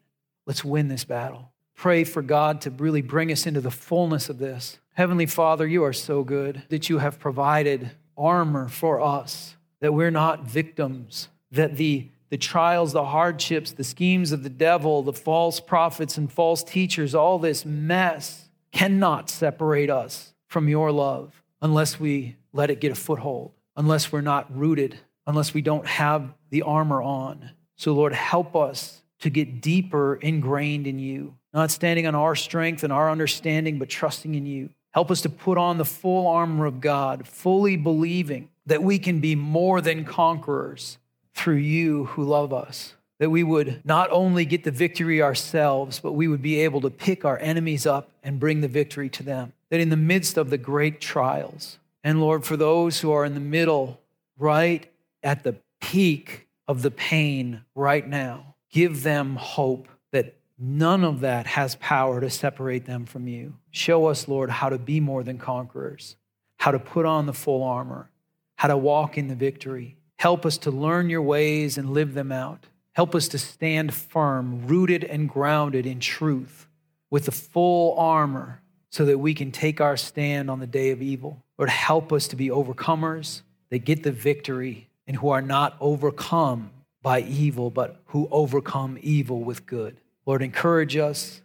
Let's 0.46 0.64
win 0.64 0.86
this 0.86 1.04
battle. 1.04 1.50
Pray 1.74 2.04
for 2.04 2.22
God 2.22 2.60
to 2.60 2.70
really 2.70 3.02
bring 3.02 3.32
us 3.32 3.44
into 3.44 3.60
the 3.60 3.72
fullness 3.72 4.28
of 4.28 4.38
this 4.38 4.78
Heavenly 4.92 5.26
Father, 5.26 5.66
you 5.66 5.82
are 5.82 5.92
so 5.92 6.22
good 6.22 6.62
that 6.68 6.88
you 6.88 6.98
have 6.98 7.18
provided 7.18 7.90
armor 8.16 8.68
for 8.68 9.00
us, 9.00 9.56
that 9.80 9.92
we're 9.92 10.12
not 10.12 10.44
victims, 10.44 11.26
that 11.50 11.76
the, 11.76 12.06
the 12.32 12.38
trials, 12.38 12.94
the 12.94 13.04
hardships, 13.04 13.72
the 13.72 13.84
schemes 13.84 14.32
of 14.32 14.42
the 14.42 14.48
devil, 14.48 15.02
the 15.02 15.12
false 15.12 15.60
prophets 15.60 16.16
and 16.16 16.32
false 16.32 16.64
teachers, 16.64 17.14
all 17.14 17.38
this 17.38 17.66
mess 17.66 18.48
cannot 18.72 19.28
separate 19.28 19.90
us 19.90 20.32
from 20.48 20.66
your 20.66 20.90
love 20.90 21.42
unless 21.60 22.00
we 22.00 22.36
let 22.54 22.70
it 22.70 22.80
get 22.80 22.90
a 22.90 22.94
foothold, 22.94 23.52
unless 23.76 24.10
we're 24.10 24.22
not 24.22 24.46
rooted, 24.56 24.98
unless 25.26 25.52
we 25.52 25.60
don't 25.60 25.86
have 25.86 26.32
the 26.48 26.62
armor 26.62 27.02
on. 27.02 27.50
So, 27.76 27.92
Lord, 27.92 28.14
help 28.14 28.56
us 28.56 29.02
to 29.20 29.28
get 29.28 29.60
deeper 29.60 30.14
ingrained 30.14 30.86
in 30.86 30.98
you, 30.98 31.34
not 31.52 31.70
standing 31.70 32.06
on 32.06 32.14
our 32.14 32.34
strength 32.34 32.82
and 32.82 32.94
our 32.94 33.10
understanding, 33.10 33.78
but 33.78 33.90
trusting 33.90 34.34
in 34.34 34.46
you. 34.46 34.70
Help 34.92 35.10
us 35.10 35.20
to 35.20 35.28
put 35.28 35.58
on 35.58 35.76
the 35.76 35.84
full 35.84 36.26
armor 36.28 36.64
of 36.64 36.80
God, 36.80 37.28
fully 37.28 37.76
believing 37.76 38.48
that 38.64 38.82
we 38.82 38.98
can 38.98 39.20
be 39.20 39.34
more 39.34 39.82
than 39.82 40.06
conquerors 40.06 40.96
through 41.34 41.56
you 41.56 42.06
who 42.06 42.24
love 42.24 42.52
us. 42.52 42.94
That 43.18 43.30
we 43.30 43.44
would 43.44 43.82
not 43.84 44.10
only 44.10 44.44
get 44.44 44.64
the 44.64 44.70
victory 44.70 45.22
ourselves, 45.22 46.00
but 46.00 46.12
we 46.12 46.26
would 46.26 46.42
be 46.42 46.60
able 46.60 46.80
to 46.80 46.90
pick 46.90 47.24
our 47.24 47.38
enemies 47.38 47.86
up 47.86 48.10
and 48.22 48.40
bring 48.40 48.60
the 48.60 48.68
victory 48.68 49.08
to 49.10 49.22
them. 49.22 49.52
That 49.70 49.80
in 49.80 49.90
the 49.90 49.96
midst 49.96 50.36
of 50.36 50.50
the 50.50 50.58
great 50.58 51.00
trials, 51.00 51.78
and 52.02 52.20
Lord, 52.20 52.44
for 52.44 52.56
those 52.56 53.00
who 53.00 53.12
are 53.12 53.24
in 53.24 53.34
the 53.34 53.40
middle, 53.40 54.00
right 54.38 54.90
at 55.22 55.44
the 55.44 55.56
peak 55.80 56.48
of 56.66 56.82
the 56.82 56.90
pain 56.90 57.62
right 57.74 58.06
now, 58.06 58.54
give 58.70 59.02
them 59.04 59.36
hope 59.36 59.86
that 60.10 60.34
None 60.64 61.02
of 61.02 61.20
that 61.20 61.48
has 61.48 61.74
power 61.76 62.20
to 62.20 62.30
separate 62.30 62.86
them 62.86 63.04
from 63.04 63.26
you. 63.26 63.54
Show 63.72 64.06
us, 64.06 64.28
Lord, 64.28 64.48
how 64.48 64.68
to 64.68 64.78
be 64.78 65.00
more 65.00 65.24
than 65.24 65.36
conquerors, 65.36 66.14
how 66.58 66.70
to 66.70 66.78
put 66.78 67.04
on 67.04 67.26
the 67.26 67.32
full 67.32 67.64
armor, 67.64 68.10
how 68.54 68.68
to 68.68 68.76
walk 68.76 69.18
in 69.18 69.26
the 69.26 69.34
victory. 69.34 69.96
Help 70.18 70.46
us 70.46 70.58
to 70.58 70.70
learn 70.70 71.10
your 71.10 71.22
ways 71.22 71.78
and 71.78 71.90
live 71.90 72.14
them 72.14 72.30
out. 72.30 72.66
Help 72.92 73.14
us 73.14 73.28
to 73.28 73.38
stand 73.38 73.94
firm, 73.94 74.66
rooted 74.66 75.04
and 75.04 75.28
grounded 75.28 75.86
in 75.86 75.98
truth 75.98 76.66
with 77.10 77.24
the 77.24 77.32
full 77.32 77.96
armor 77.98 78.60
so 78.90 79.04
that 79.06 79.18
we 79.18 79.32
can 79.32 79.50
take 79.50 79.80
our 79.80 79.96
stand 79.96 80.50
on 80.50 80.60
the 80.60 80.66
day 80.66 80.90
of 80.90 81.00
evil. 81.00 81.42
Lord, 81.58 81.70
help 81.70 82.12
us 82.12 82.28
to 82.28 82.36
be 82.36 82.48
overcomers 82.48 83.42
that 83.70 83.80
get 83.80 84.02
the 84.02 84.12
victory 84.12 84.88
and 85.06 85.16
who 85.16 85.30
are 85.30 85.42
not 85.42 85.76
overcome 85.80 86.70
by 87.02 87.20
evil, 87.22 87.70
but 87.70 88.00
who 88.06 88.28
overcome 88.30 88.98
evil 89.00 89.40
with 89.40 89.66
good. 89.66 89.96
Lord, 90.26 90.42
encourage 90.42 90.96
us, 90.96 91.40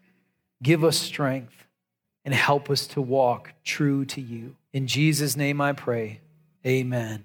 give 0.61 0.83
us 0.83 0.97
strength, 0.97 1.65
and 2.25 2.33
help 2.33 2.69
us 2.69 2.85
to 2.87 3.01
walk 3.01 3.53
true 3.63 4.05
to 4.05 4.21
you. 4.21 4.55
In 4.73 4.87
Jesus' 4.87 5.37
name 5.37 5.61
I 5.61 5.73
pray. 5.73 6.19
Amen. 6.65 7.23